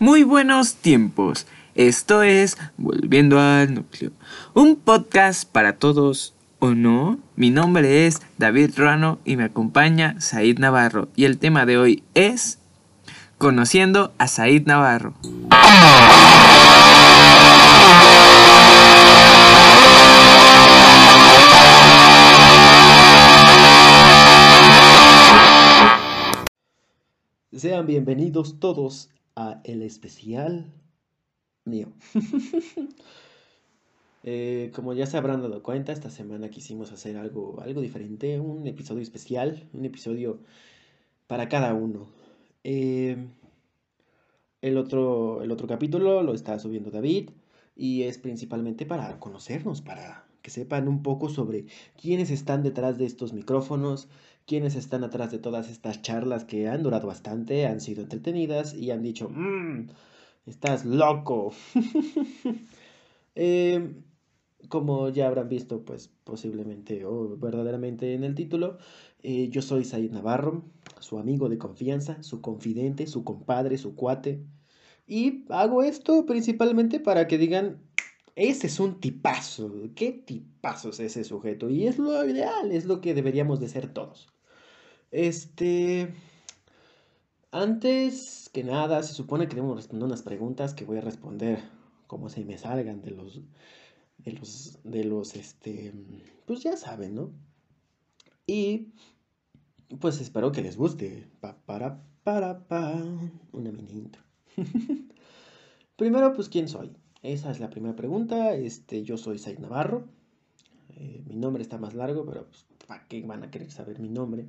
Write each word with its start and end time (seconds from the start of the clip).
Muy 0.00 0.22
buenos 0.22 0.76
tiempos. 0.76 1.48
Esto 1.74 2.22
es 2.22 2.56
Volviendo 2.76 3.40
al 3.40 3.74
Núcleo, 3.74 4.12
un 4.54 4.76
podcast 4.76 5.50
para 5.50 5.76
todos 5.76 6.34
o 6.60 6.70
no. 6.70 7.18
Mi 7.34 7.50
nombre 7.50 8.06
es 8.06 8.20
David 8.36 8.74
Rano 8.76 9.18
y 9.24 9.36
me 9.36 9.42
acompaña 9.42 10.20
Said 10.20 10.60
Navarro 10.60 11.08
y 11.16 11.24
el 11.24 11.38
tema 11.38 11.66
de 11.66 11.78
hoy 11.78 12.04
es 12.14 12.60
Conociendo 13.38 14.12
a 14.18 14.28
Said 14.28 14.66
Navarro. 14.66 15.14
Sean 27.50 27.86
bienvenidos 27.86 28.60
todos 28.60 29.10
a 29.38 29.60
el 29.64 29.82
especial 29.82 30.72
mío. 31.64 31.88
Eh, 34.24 34.72
como 34.74 34.92
ya 34.94 35.06
se 35.06 35.16
habrán 35.16 35.40
dado 35.40 35.62
cuenta, 35.62 35.92
esta 35.92 36.10
semana 36.10 36.50
quisimos 36.50 36.92
hacer 36.92 37.16
algo, 37.16 37.62
algo 37.62 37.80
diferente, 37.80 38.40
un 38.40 38.66
episodio 38.66 39.00
especial, 39.00 39.68
un 39.72 39.84
episodio 39.84 40.40
para 41.28 41.48
cada 41.48 41.72
uno. 41.72 42.08
Eh, 42.64 43.16
el, 44.60 44.76
otro, 44.76 45.42
el 45.42 45.52
otro 45.52 45.68
capítulo 45.68 46.22
lo 46.24 46.34
está 46.34 46.58
subiendo 46.58 46.90
David 46.90 47.30
y 47.76 48.02
es 48.02 48.18
principalmente 48.18 48.84
para 48.84 49.18
conocernos, 49.20 49.80
para 49.82 50.26
que 50.42 50.50
sepan 50.50 50.88
un 50.88 51.02
poco 51.02 51.30
sobre 51.30 51.66
quiénes 51.98 52.30
están 52.30 52.62
detrás 52.64 52.98
de 52.98 53.06
estos 53.06 53.32
micrófonos, 53.32 54.08
quiénes 54.48 54.76
están 54.76 55.04
atrás 55.04 55.30
de 55.30 55.38
todas 55.38 55.68
estas 55.70 56.00
charlas 56.00 56.44
que 56.46 56.68
han 56.68 56.82
durado 56.82 57.06
bastante, 57.06 57.66
han 57.66 57.82
sido 57.82 58.02
entretenidas 58.02 58.72
y 58.72 58.90
han 58.90 59.02
dicho, 59.02 59.28
mmm, 59.28 59.88
estás 60.46 60.86
loco. 60.86 61.52
eh, 63.34 63.94
como 64.70 65.10
ya 65.10 65.26
habrán 65.28 65.50
visto, 65.50 65.84
pues 65.84 66.10
posiblemente 66.24 67.04
o 67.04 67.36
verdaderamente 67.36 68.14
en 68.14 68.24
el 68.24 68.34
título, 68.34 68.78
eh, 69.22 69.50
yo 69.50 69.60
soy 69.60 69.84
Said 69.84 70.10
Navarro, 70.12 70.64
su 70.98 71.18
amigo 71.18 71.50
de 71.50 71.58
confianza, 71.58 72.22
su 72.22 72.40
confidente, 72.40 73.06
su 73.06 73.24
compadre, 73.24 73.76
su 73.76 73.96
cuate. 73.96 74.42
Y 75.06 75.44
hago 75.50 75.82
esto 75.82 76.24
principalmente 76.24 77.00
para 77.00 77.26
que 77.28 77.36
digan, 77.36 77.82
ese 78.34 78.68
es 78.68 78.80
un 78.80 78.98
tipazo, 78.98 79.70
qué 79.94 80.12
tipazo 80.12 80.88
es 80.88 81.00
ese 81.00 81.24
sujeto. 81.24 81.68
Y 81.68 81.86
es 81.86 81.98
lo 81.98 82.26
ideal, 82.26 82.72
es 82.72 82.86
lo 82.86 83.02
que 83.02 83.12
deberíamos 83.12 83.60
de 83.60 83.68
ser 83.68 83.92
todos. 83.92 84.28
Este. 85.10 86.14
Antes 87.50 88.50
que 88.52 88.62
nada, 88.62 89.02
se 89.02 89.14
supone 89.14 89.48
que 89.48 89.56
debemos 89.56 89.76
responder 89.76 90.06
unas 90.06 90.22
preguntas 90.22 90.74
que 90.74 90.84
voy 90.84 90.98
a 90.98 91.00
responder 91.00 91.62
como 92.06 92.28
se 92.28 92.44
me 92.44 92.58
salgan 92.58 93.02
de 93.02 93.12
los. 93.12 93.40
De 94.18 94.32
los. 94.32 94.78
De 94.84 95.04
los. 95.04 95.34
Este. 95.34 95.92
Pues 96.46 96.60
ya 96.62 96.76
saben, 96.76 97.14
¿no? 97.14 97.30
Y. 98.46 98.92
Pues 100.00 100.20
espero 100.20 100.52
que 100.52 100.62
les 100.62 100.76
guste. 100.76 101.28
Pa, 101.40 101.56
para, 101.64 102.02
para, 102.22 102.66
pa. 102.66 102.94
Una 103.52 103.72
mini 103.72 103.92
intro. 103.92 104.22
Primero, 105.96 106.32
pues, 106.34 106.48
¿quién 106.48 106.68
soy? 106.68 106.92
Esa 107.22 107.50
es 107.50 107.58
la 107.58 107.70
primera 107.70 107.96
pregunta. 107.96 108.54
Este, 108.54 109.02
yo 109.02 109.16
soy 109.16 109.38
Said 109.38 109.58
Navarro. 109.58 110.04
Eh, 110.90 111.22
mi 111.26 111.36
nombre 111.36 111.62
está 111.62 111.78
más 111.78 111.94
largo, 111.94 112.24
pero 112.26 112.46
pues, 112.46 112.66
¿para 112.86 113.06
qué 113.08 113.22
van 113.22 113.42
a 113.42 113.50
querer 113.50 113.70
saber 113.70 113.98
mi 113.98 114.08
nombre? 114.08 114.46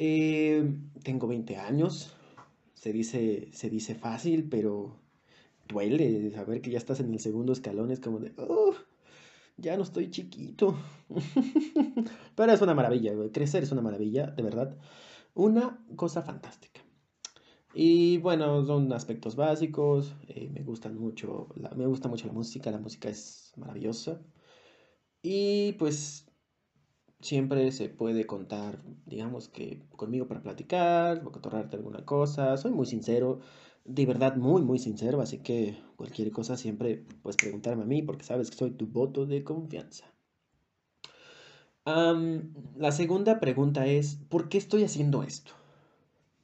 Eh, 0.00 0.64
tengo 1.02 1.26
20 1.26 1.56
años. 1.56 2.14
Se 2.74 2.92
dice, 2.92 3.48
se 3.52 3.68
dice 3.68 3.96
fácil, 3.96 4.48
pero 4.48 4.96
duele 5.68 6.30
saber 6.30 6.62
que 6.62 6.70
ya 6.70 6.78
estás 6.78 7.00
en 7.00 7.12
el 7.12 7.18
segundo 7.18 7.52
escalón. 7.52 7.90
Es 7.90 7.98
como 8.00 8.20
de, 8.20 8.32
oh, 8.38 8.74
ya 9.56 9.76
no 9.76 9.82
estoy 9.82 10.10
chiquito. 10.10 10.76
pero 12.36 12.52
es 12.52 12.62
una 12.62 12.74
maravilla, 12.74 13.12
crecer 13.32 13.64
es 13.64 13.72
una 13.72 13.82
maravilla, 13.82 14.28
de 14.28 14.42
verdad. 14.42 14.76
Una 15.34 15.84
cosa 15.96 16.22
fantástica. 16.22 16.80
Y 17.74 18.18
bueno, 18.18 18.64
son 18.66 18.92
aspectos 18.92 19.34
básicos. 19.34 20.14
Eh, 20.28 20.48
me 20.52 20.62
gustan 20.62 20.96
mucho, 20.96 21.48
me 21.76 21.86
gusta 21.86 22.08
mucho 22.08 22.28
la 22.28 22.32
música. 22.32 22.70
La 22.70 22.78
música 22.78 23.08
es 23.08 23.52
maravillosa. 23.56 24.20
Y 25.22 25.72
pues 25.72 26.27
siempre 27.20 27.72
se 27.72 27.88
puede 27.88 28.26
contar, 28.26 28.82
digamos 29.06 29.48
que 29.48 29.82
conmigo 29.96 30.26
para 30.28 30.42
platicar, 30.42 31.22
o 31.24 31.32
cotorrarte 31.32 31.76
alguna 31.76 32.04
cosa. 32.04 32.56
Soy 32.56 32.72
muy 32.72 32.86
sincero, 32.86 33.40
de 33.84 34.06
verdad 34.06 34.36
muy, 34.36 34.62
muy 34.62 34.78
sincero, 34.78 35.20
así 35.20 35.38
que 35.38 35.78
cualquier 35.96 36.30
cosa 36.30 36.56
siempre 36.56 37.04
puedes 37.22 37.36
preguntarme 37.36 37.82
a 37.84 37.86
mí 37.86 38.02
porque 38.02 38.24
sabes 38.24 38.50
que 38.50 38.56
soy 38.56 38.70
tu 38.72 38.86
voto 38.86 39.26
de 39.26 39.44
confianza. 39.44 40.04
la 42.76 42.92
segunda 42.92 43.40
pregunta 43.40 43.86
es, 43.86 44.16
¿por 44.28 44.48
qué 44.50 44.58
estoy 44.58 44.84
haciendo 44.84 45.22
esto? 45.22 45.52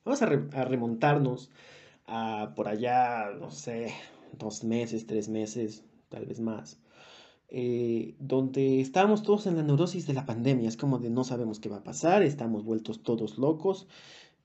Vamos 0.05 0.23
a, 0.23 0.27
a 0.27 0.65
remontarnos 0.65 1.51
a 2.07 2.53
por 2.57 2.69
allá, 2.69 3.31
no 3.39 3.51
sé, 3.51 3.93
dos 4.39 4.65
meses, 4.65 5.07
tres 5.07 5.29
meses, 5.29 5.85
tal 6.09 6.27
vez 6.27 6.41
más. 6.41 6.79
Eh, 7.49 8.17
donde 8.19 8.81
estábamos 8.81 9.23
todos 9.23 9.47
en 9.47 9.57
la 9.57 9.63
neurosis 9.63 10.07
de 10.07 10.15
la 10.15 10.27
pandemia, 10.27 10.69
es 10.69 10.77
como 10.77 10.99
de 10.99 11.11
no 11.11 11.25
sabemos 11.25 11.61
qué 11.61 11.69
va 11.69 11.77
a 11.77 11.85
pasar, 11.85 12.23
estamos 12.23 12.65
vueltos 12.65 13.03
todos 13.03 13.39
locos 13.39 13.87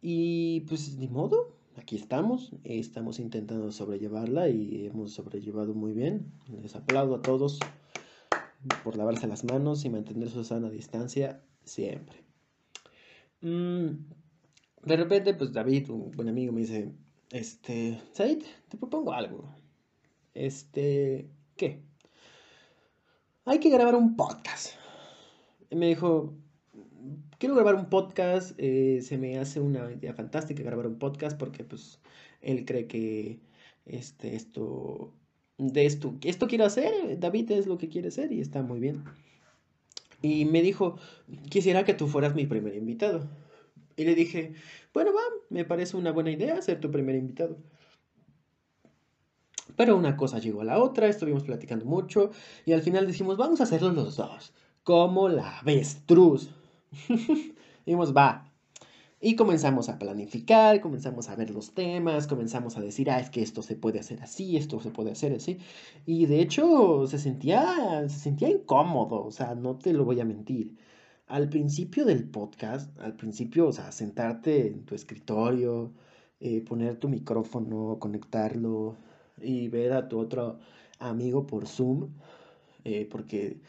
y 0.01 0.61
pues 0.61 0.95
ni 0.97 1.07
modo, 1.07 1.55
aquí 1.75 1.95
estamos, 1.95 2.51
estamos 2.63 3.19
intentando 3.19 3.71
sobrellevarla 3.71 4.49
y 4.49 4.85
hemos 4.85 5.13
sobrellevado 5.13 5.73
muy 5.73 5.93
bien. 5.93 6.31
Les 6.61 6.75
aplaudo 6.75 7.15
a 7.15 7.21
todos 7.21 7.59
por 8.83 8.97
lavarse 8.97 9.27
las 9.27 9.43
manos 9.43 9.85
y 9.85 9.89
mantener 9.89 10.29
su 10.29 10.43
sana 10.43 10.69
distancia 10.69 11.41
siempre. 11.63 12.23
Mm, 13.41 13.89
de 14.85 14.97
repente, 14.97 15.33
pues 15.33 15.51
David, 15.51 15.89
un 15.89 16.11
buen 16.11 16.29
amigo, 16.29 16.51
me 16.51 16.61
dice, 16.61 16.91
este, 17.31 18.01
Said, 18.11 18.43
te 18.67 18.77
propongo 18.77 19.13
algo. 19.13 19.49
Este, 20.33 21.29
¿qué? 21.55 21.81
Hay 23.49 23.59
que 23.59 23.71
grabar 23.71 23.95
un 23.95 24.15
podcast. 24.15 24.75
Me 25.71 25.87
dijo, 25.87 26.35
quiero 27.39 27.55
grabar 27.55 27.73
un 27.73 27.89
podcast, 27.89 28.53
eh, 28.59 28.99
se 29.01 29.17
me 29.17 29.39
hace 29.39 29.59
una 29.59 29.91
idea 29.91 30.13
fantástica 30.13 30.61
grabar 30.61 30.85
un 30.85 30.99
podcast 30.99 31.35
porque 31.35 31.63
pues 31.63 31.99
él 32.41 32.63
cree 32.63 32.85
que 32.85 33.39
este, 33.87 34.35
esto, 34.35 35.11
de 35.57 35.87
esto, 35.87 36.13
esto 36.21 36.47
quiero 36.47 36.65
hacer, 36.65 37.19
David 37.19 37.49
es 37.49 37.65
lo 37.65 37.79
que 37.79 37.89
quiere 37.89 38.09
hacer 38.09 38.31
y 38.31 38.39
está 38.39 38.61
muy 38.61 38.79
bien. 38.79 39.03
Y 40.21 40.45
me 40.45 40.61
dijo, 40.61 40.99
quisiera 41.49 41.83
que 41.85 41.95
tú 41.95 42.07
fueras 42.07 42.35
mi 42.35 42.45
primer 42.45 42.75
invitado. 42.75 43.27
Y 43.95 44.03
le 44.03 44.13
dije, 44.13 44.53
bueno, 44.93 45.11
va, 45.11 45.21
me 45.49 45.65
parece 45.65 45.97
una 45.97 46.11
buena 46.11 46.29
idea 46.29 46.61
ser 46.61 46.79
tu 46.79 46.91
primer 46.91 47.15
invitado. 47.15 47.57
Pero 49.79 49.95
una 49.95 50.17
cosa 50.17 50.39
llegó 50.39 50.59
a 50.59 50.65
la 50.65 50.77
otra, 50.77 51.07
estuvimos 51.07 51.45
platicando 51.45 51.85
mucho 51.85 52.31
y 52.65 52.73
al 52.73 52.81
final 52.81 53.07
decimos, 53.07 53.37
vamos 53.37 53.61
a 53.61 53.63
hacerlo 53.63 53.93
los 53.93 54.17
dos, 54.17 54.51
como 54.83 55.29
la 55.29 55.59
avestruz. 55.59 56.49
Dijimos, 57.85 58.13
va. 58.13 58.51
Y 59.21 59.37
comenzamos 59.37 59.87
a 59.87 59.97
planificar, 59.97 60.81
comenzamos 60.81 61.29
a 61.29 61.37
ver 61.37 61.51
los 61.51 61.73
temas, 61.73 62.27
comenzamos 62.27 62.75
a 62.75 62.81
decir, 62.81 63.09
ah, 63.09 63.21
es 63.21 63.29
que 63.29 63.41
esto 63.41 63.61
se 63.61 63.77
puede 63.77 63.99
hacer 63.99 64.21
así, 64.21 64.57
esto 64.57 64.81
se 64.81 64.89
puede 64.91 65.11
hacer 65.11 65.31
así. 65.31 65.59
Y 66.05 66.25
de 66.25 66.41
hecho 66.41 67.07
se 67.07 67.17
sentía, 67.17 68.03
se 68.09 68.19
sentía 68.19 68.49
incómodo, 68.49 69.23
o 69.23 69.31
sea, 69.31 69.55
no 69.55 69.77
te 69.77 69.93
lo 69.93 70.03
voy 70.03 70.19
a 70.19 70.25
mentir. 70.25 70.75
Al 71.27 71.47
principio 71.47 72.03
del 72.03 72.29
podcast, 72.29 72.99
al 72.99 73.15
principio, 73.15 73.67
o 73.67 73.71
sea, 73.71 73.93
sentarte 73.93 74.67
en 74.67 74.83
tu 74.83 74.93
escritorio, 74.93 75.93
eh, 76.41 76.59
poner 76.67 76.97
tu 76.97 77.07
micrófono, 77.07 77.97
conectarlo, 77.97 78.97
y 79.41 79.67
ver 79.69 79.93
a 79.93 80.07
tu 80.07 80.19
otro 80.19 80.59
amigo 80.99 81.47
por 81.47 81.67
Zoom, 81.67 82.09
eh, 82.83 83.07
porque 83.09 83.59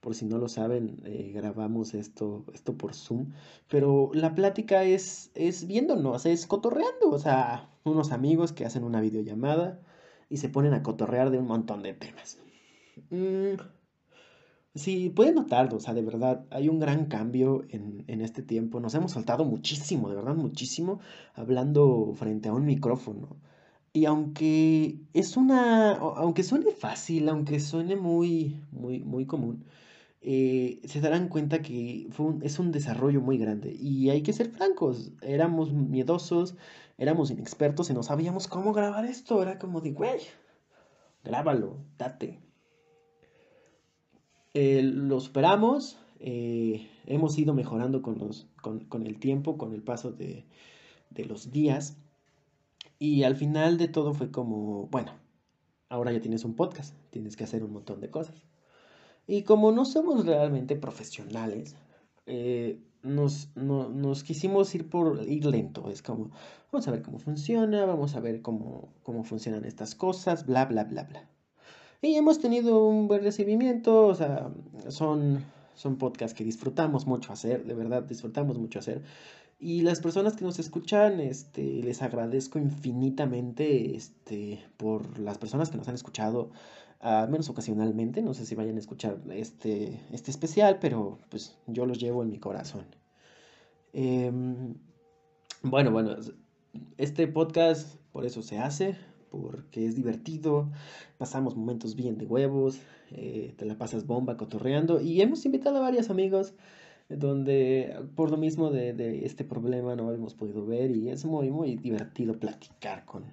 por 0.00 0.14
si 0.14 0.24
no 0.24 0.38
lo 0.38 0.48
saben, 0.48 1.00
eh, 1.04 1.30
grabamos 1.34 1.94
esto, 1.94 2.44
esto 2.54 2.76
por 2.76 2.94
Zoom, 2.94 3.32
pero 3.68 4.10
la 4.14 4.34
plática 4.34 4.84
es, 4.84 5.30
es 5.34 5.66
viéndonos, 5.66 6.26
es 6.26 6.46
cotorreando, 6.46 7.10
o 7.10 7.18
sea, 7.18 7.70
unos 7.84 8.12
amigos 8.12 8.52
que 8.52 8.64
hacen 8.64 8.84
una 8.84 9.00
videollamada 9.00 9.80
y 10.30 10.38
se 10.38 10.48
ponen 10.48 10.74
a 10.74 10.82
cotorrear 10.82 11.30
de 11.30 11.38
un 11.38 11.46
montón 11.46 11.82
de 11.82 11.92
temas. 11.92 12.38
Mm, 13.10 13.60
sí, 14.74 15.10
pueden 15.10 15.34
notarlo, 15.34 15.76
o 15.76 15.80
sea, 15.80 15.94
de 15.94 16.02
verdad, 16.02 16.46
hay 16.50 16.68
un 16.68 16.80
gran 16.80 17.06
cambio 17.06 17.64
en, 17.68 18.04
en 18.06 18.22
este 18.22 18.42
tiempo, 18.42 18.80
nos 18.80 18.94
hemos 18.94 19.12
saltado 19.12 19.44
muchísimo, 19.44 20.08
de 20.08 20.16
verdad, 20.16 20.34
muchísimo, 20.34 21.00
hablando 21.34 22.12
frente 22.14 22.48
a 22.48 22.54
un 22.54 22.64
micrófono. 22.64 23.36
Y 23.92 24.04
aunque 24.04 25.00
es 25.14 25.36
una, 25.36 25.92
aunque 25.94 26.44
suene 26.44 26.70
fácil, 26.72 27.28
aunque 27.28 27.58
suene 27.58 27.96
muy, 27.96 28.60
muy, 28.70 29.00
muy 29.00 29.26
común, 29.26 29.64
eh, 30.22 30.80
se 30.84 31.00
darán 31.00 31.28
cuenta 31.28 31.62
que 31.62 32.06
fue 32.10 32.34
es 32.42 32.58
un 32.58 32.72
desarrollo 32.72 33.20
muy 33.20 33.38
grande. 33.38 33.72
Y 33.72 34.10
hay 34.10 34.22
que 34.22 34.32
ser 34.32 34.50
francos, 34.50 35.12
éramos 35.22 35.72
miedosos, 35.72 36.56
éramos 36.98 37.30
inexpertos 37.30 37.90
y 37.90 37.94
no 37.94 38.02
sabíamos 38.02 38.46
cómo 38.46 38.72
grabar 38.72 39.04
esto. 39.06 39.42
Era 39.42 39.58
como 39.58 39.80
de, 39.80 39.92
güey, 39.92 40.20
grábalo, 41.24 41.78
date. 41.98 42.38
Eh, 44.54 44.82
lo 44.82 45.20
superamos, 45.20 45.98
eh, 46.18 46.88
hemos 47.06 47.38
ido 47.38 47.54
mejorando 47.54 48.02
con, 48.02 48.18
los, 48.18 48.46
con, 48.62 49.06
el 49.06 49.18
tiempo, 49.18 49.56
con 49.58 49.72
el 49.74 49.82
paso 49.82 50.12
de, 50.12 50.44
de 51.10 51.24
los 51.24 51.50
días. 51.50 51.96
Y 53.02 53.22
al 53.22 53.34
final 53.34 53.78
de 53.78 53.88
todo 53.88 54.12
fue 54.12 54.30
como, 54.30 54.86
bueno, 54.88 55.12
ahora 55.88 56.12
ya 56.12 56.20
tienes 56.20 56.44
un 56.44 56.54
podcast, 56.54 56.94
tienes 57.08 57.34
que 57.34 57.44
hacer 57.44 57.64
un 57.64 57.72
montón 57.72 57.98
de 58.02 58.10
cosas. 58.10 58.44
Y 59.26 59.42
como 59.44 59.72
no 59.72 59.86
somos 59.86 60.26
realmente 60.26 60.76
profesionales, 60.76 61.76
eh, 62.26 62.78
nos, 63.02 63.56
nos, 63.56 64.22
quisimos 64.22 64.74
ir 64.74 64.90
por 64.90 65.26
ir 65.26 65.46
lento. 65.46 65.88
Es 65.88 66.02
como, 66.02 66.30
vamos 66.70 66.88
a 66.88 66.90
ver 66.90 67.00
cómo 67.00 67.18
funciona, 67.18 67.86
vamos 67.86 68.16
a 68.16 68.20
ver 68.20 68.42
cómo, 68.42 68.92
cómo 69.02 69.24
funcionan 69.24 69.64
estas 69.64 69.94
cosas, 69.94 70.44
bla, 70.44 70.66
bla, 70.66 70.84
bla, 70.84 71.04
bla. 71.04 71.26
Y 72.02 72.16
hemos 72.16 72.38
tenido 72.38 72.84
un 72.84 73.08
buen 73.08 73.22
recibimiento, 73.22 74.08
o 74.08 74.14
sea, 74.14 74.50
son, 74.88 75.42
son 75.74 75.96
podcasts 75.96 76.36
que 76.36 76.44
disfrutamos 76.44 77.06
mucho 77.06 77.32
hacer, 77.32 77.64
de 77.64 77.72
verdad, 77.74 78.02
disfrutamos 78.02 78.58
mucho 78.58 78.78
hacer. 78.78 79.02
Y 79.62 79.82
las 79.82 80.00
personas 80.00 80.36
que 80.36 80.44
nos 80.44 80.58
escuchan, 80.58 81.20
este, 81.20 81.82
les 81.82 82.00
agradezco 82.00 82.58
infinitamente, 82.58 83.94
este, 83.94 84.64
por 84.78 85.18
las 85.18 85.36
personas 85.36 85.68
que 85.68 85.76
nos 85.76 85.86
han 85.86 85.94
escuchado, 85.94 86.50
al 86.98 87.28
menos 87.28 87.50
ocasionalmente, 87.50 88.22
no 88.22 88.32
sé 88.32 88.46
si 88.46 88.54
vayan 88.54 88.76
a 88.76 88.80
escuchar 88.80 89.18
este, 89.30 90.00
este 90.12 90.30
especial, 90.30 90.78
pero 90.80 91.18
pues 91.28 91.58
yo 91.66 91.84
los 91.84 91.98
llevo 91.98 92.22
en 92.22 92.30
mi 92.30 92.38
corazón. 92.38 92.86
Em, 93.92 94.76
bueno, 95.62 95.90
bueno, 95.90 96.16
este 96.96 97.26
podcast 97.26 97.96
por 98.12 98.24
eso 98.24 98.40
se 98.40 98.58
hace, 98.58 98.96
porque 99.30 99.84
es 99.86 99.94
divertido, 99.94 100.70
pasamos 101.18 101.54
momentos 101.54 101.96
bien 101.96 102.16
de 102.16 102.24
huevos, 102.26 102.80
eh, 103.10 103.52
te 103.58 103.66
la 103.66 103.76
pasas 103.76 104.06
bomba 104.06 104.38
cotorreando 104.38 105.02
y 105.02 105.20
hemos 105.20 105.44
invitado 105.44 105.76
a 105.76 105.80
varios 105.80 106.08
amigos 106.08 106.54
donde 107.10 107.96
por 108.14 108.30
lo 108.30 108.36
mismo 108.36 108.70
de, 108.70 109.24
este 109.24 109.44
problema 109.44 109.96
no 109.96 110.12
hemos 110.12 110.34
podido 110.34 110.64
ver 110.64 110.92
y 110.92 111.10
es 111.10 111.24
muy, 111.24 111.50
muy 111.50 111.74
divertido 111.74 112.38
platicar 112.38 113.04
con, 113.04 113.24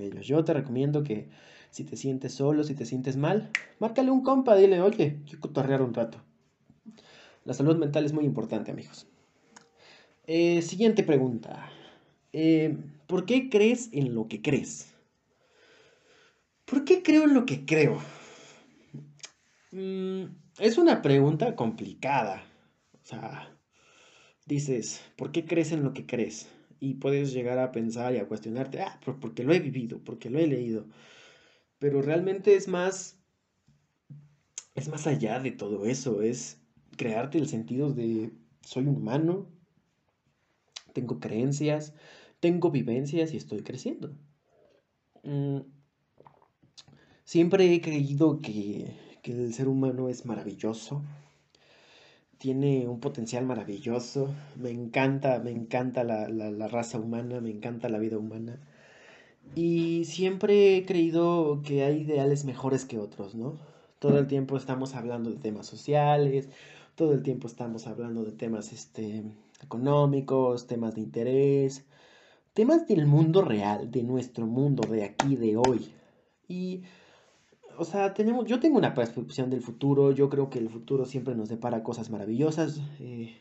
ellos. 0.00 0.26
Yo 0.26 0.42
te 0.44 0.52
recomiendo 0.52 1.04
que 1.04 1.28
si 1.70 1.84
te 1.84 1.96
sientes 1.96 2.32
solo, 2.32 2.64
si 2.64 2.74
te 2.74 2.84
sientes 2.84 3.16
mal, 3.16 3.50
márcale 3.78 4.10
un 4.10 4.22
compa, 4.22 4.56
dile, 4.56 4.80
oye, 4.80 5.20
quiero 5.24 5.40
cotorrear 5.40 5.82
un 5.82 5.94
rato. 5.94 6.18
La 7.44 7.54
salud 7.54 7.76
mental 7.76 8.04
es 8.04 8.12
muy 8.12 8.24
importante, 8.24 8.72
amigos. 8.72 9.06
Eh, 10.26 10.60
siguiente 10.62 11.04
pregunta. 11.04 11.70
Eh, 12.32 12.76
¿Por 13.06 13.26
qué 13.26 13.48
crees 13.48 13.90
en 13.92 14.14
lo 14.14 14.26
que 14.26 14.42
crees? 14.42 14.92
¿Por 16.64 16.84
qué 16.84 17.02
creo 17.02 17.24
en 17.24 17.34
lo 17.34 17.46
que 17.46 17.64
creo? 17.64 18.00
Mm, 19.70 20.24
es 20.58 20.78
una 20.78 21.00
pregunta 21.00 21.54
complicada 21.54 22.42
o 23.06 23.08
sea, 23.08 23.56
dices, 24.46 25.00
¿por 25.14 25.30
qué 25.30 25.44
crees 25.44 25.70
en 25.70 25.84
lo 25.84 25.94
que 25.94 26.06
crees? 26.06 26.48
Y 26.80 26.94
puedes 26.94 27.32
llegar 27.32 27.56
a 27.60 27.70
pensar 27.70 28.12
y 28.12 28.18
a 28.18 28.26
cuestionarte, 28.26 28.80
ah, 28.82 28.98
porque 29.20 29.44
lo 29.44 29.54
he 29.54 29.60
vivido, 29.60 30.02
porque 30.02 30.28
lo 30.28 30.40
he 30.40 30.46
leído. 30.48 30.88
Pero 31.78 32.02
realmente 32.02 32.56
es 32.56 32.66
más, 32.66 33.20
es 34.74 34.88
más 34.88 35.06
allá 35.06 35.38
de 35.38 35.52
todo 35.52 35.86
eso, 35.86 36.20
es 36.20 36.60
crearte 36.96 37.38
el 37.38 37.46
sentido 37.46 37.92
de 37.92 38.32
soy 38.62 38.88
un 38.88 38.96
humano, 38.96 39.46
tengo 40.92 41.20
creencias, 41.20 41.94
tengo 42.40 42.72
vivencias 42.72 43.32
y 43.32 43.36
estoy 43.36 43.62
creciendo. 43.62 44.18
Mm, 45.22 45.60
siempre 47.22 47.72
he 47.72 47.80
creído 47.80 48.40
que, 48.40 48.90
que 49.22 49.30
el 49.30 49.54
ser 49.54 49.68
humano 49.68 50.08
es 50.08 50.26
maravilloso, 50.26 51.04
tiene 52.38 52.88
un 52.88 53.00
potencial 53.00 53.44
maravilloso. 53.46 54.28
Me 54.56 54.70
encanta, 54.70 55.38
me 55.38 55.50
encanta 55.50 56.04
la, 56.04 56.68
raza 56.68 56.98
humana, 56.98 57.40
me 57.40 57.50
encanta 57.50 57.88
la 57.88 57.98
vida 57.98 58.18
humana. 58.18 58.58
Y 59.54 60.04
siempre 60.04 60.76
he 60.76 60.84
creído 60.84 61.62
que 61.62 61.84
hay 61.84 62.02
ideales 62.02 62.44
mejores 62.44 62.84
que 62.84 62.98
otros, 62.98 63.34
¿no? 63.34 63.58
Todo 63.98 64.18
el 64.18 64.26
tiempo 64.26 64.56
estamos 64.56 64.94
hablando 64.94 65.30
de 65.30 65.38
temas 65.38 65.66
sociales, 65.66 66.48
todo 66.94 67.14
el 67.14 67.22
tiempo 67.22 67.46
estamos 67.46 67.86
hablando 67.86 68.24
de 68.24 68.32
temas 68.32 68.72
este, 68.72 69.22
económicos, 69.62 70.66
temas 70.66 70.94
de 70.96 71.02
interés, 71.02 71.84
temas 72.52 72.86
del 72.86 73.06
mundo 73.06 73.42
real, 73.42 73.90
de 73.90 74.02
nuestro 74.02 74.46
mundo, 74.46 74.86
de 74.88 75.04
aquí, 75.04 75.36
de 75.36 75.56
hoy. 75.56 75.92
Y 76.48 76.82
o 77.78 77.84
sea, 77.84 78.14
tenemos, 78.14 78.46
yo 78.46 78.60
tengo 78.60 78.78
una 78.78 78.94
percepción 78.94 79.50
del 79.50 79.62
futuro, 79.62 80.12
yo 80.12 80.28
creo 80.28 80.50
que 80.50 80.58
el 80.58 80.68
futuro 80.68 81.04
siempre 81.06 81.34
nos 81.34 81.48
depara 81.48 81.82
cosas 81.82 82.10
maravillosas. 82.10 82.80
Eh, 83.00 83.36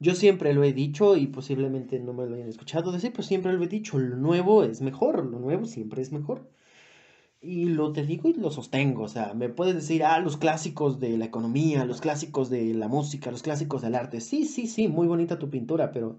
yo 0.00 0.14
siempre 0.14 0.52
lo 0.54 0.64
he 0.64 0.72
dicho 0.72 1.16
y 1.16 1.28
posiblemente 1.28 1.98
no 2.00 2.12
me 2.12 2.26
lo 2.26 2.34
hayan 2.34 2.48
escuchado 2.48 2.92
decir, 2.92 3.12
pero 3.12 3.22
siempre 3.22 3.52
lo 3.52 3.62
he 3.62 3.68
dicho, 3.68 3.98
lo 3.98 4.16
nuevo 4.16 4.64
es 4.64 4.80
mejor, 4.80 5.24
lo 5.24 5.38
nuevo 5.38 5.64
siempre 5.66 6.02
es 6.02 6.12
mejor. 6.12 6.50
Y 7.40 7.66
lo 7.66 7.92
te 7.92 8.04
digo 8.04 8.28
y 8.28 8.34
lo 8.34 8.50
sostengo, 8.50 9.02
o 9.04 9.08
sea, 9.08 9.34
me 9.34 9.48
puedes 9.48 9.74
decir, 9.74 10.04
ah, 10.04 10.18
los 10.20 10.36
clásicos 10.36 11.00
de 11.00 11.18
la 11.18 11.24
economía, 11.26 11.84
los 11.84 12.00
clásicos 12.00 12.50
de 12.50 12.74
la 12.74 12.88
música, 12.88 13.30
los 13.30 13.42
clásicos 13.42 13.82
del 13.82 13.94
arte. 13.96 14.20
Sí, 14.20 14.44
sí, 14.46 14.66
sí, 14.66 14.88
muy 14.88 15.06
bonita 15.08 15.38
tu 15.38 15.50
pintura, 15.50 15.92
pero 15.92 16.18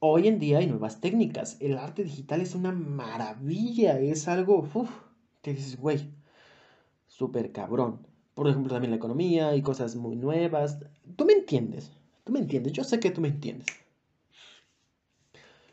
hoy 0.00 0.28
en 0.28 0.38
día 0.38 0.58
hay 0.58 0.66
nuevas 0.66 1.00
técnicas. 1.00 1.56
El 1.60 1.78
arte 1.78 2.04
digital 2.04 2.40
es 2.40 2.54
una 2.54 2.72
maravilla, 2.72 3.98
es 4.00 4.28
algo, 4.28 4.58
uff, 4.74 4.90
que 5.42 5.54
dices, 5.54 5.78
güey, 5.80 6.10
súper 7.18 7.52
cabrón. 7.52 8.06
Por 8.34 8.48
ejemplo, 8.48 8.72
también 8.72 8.92
la 8.92 8.96
economía 8.96 9.56
y 9.56 9.62
cosas 9.62 9.96
muy 9.96 10.14
nuevas. 10.14 10.78
Tú 11.16 11.24
me 11.24 11.32
entiendes, 11.32 11.90
tú 12.24 12.32
me 12.32 12.38
entiendes, 12.38 12.72
yo 12.72 12.84
sé 12.84 13.00
que 13.00 13.10
tú 13.10 13.20
me 13.20 13.28
entiendes. 13.28 13.66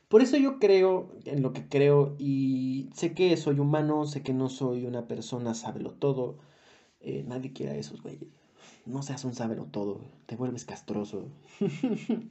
Por 0.07 0.21
eso 0.21 0.38
yo 0.38 0.59
creo 0.59 1.12
en 1.25 1.42
lo 1.42 1.53
que 1.53 1.68
creo 1.68 2.15
y 2.18 2.89
sé 2.94 3.13
que 3.13 3.36
soy 3.38 3.59
humano, 3.59 4.06
sé 4.06 4.24
que 4.24 4.33
no 4.33 4.50
soy 4.50 4.86
una 4.86 5.07
persona 5.07 5.53
sábelo 5.53 5.92
todo. 5.92 6.38
Eh, 7.01 7.24
nadie 7.27 7.53
quiera 7.53 7.75
esos 7.75 8.01
güeyes. 8.01 8.30
No 8.86 9.03
seas 9.03 9.25
un 9.25 9.36
sábelo 9.36 9.65
todo, 9.65 10.01
te 10.25 10.36
vuelves 10.36 10.65
castroso. 10.65 11.27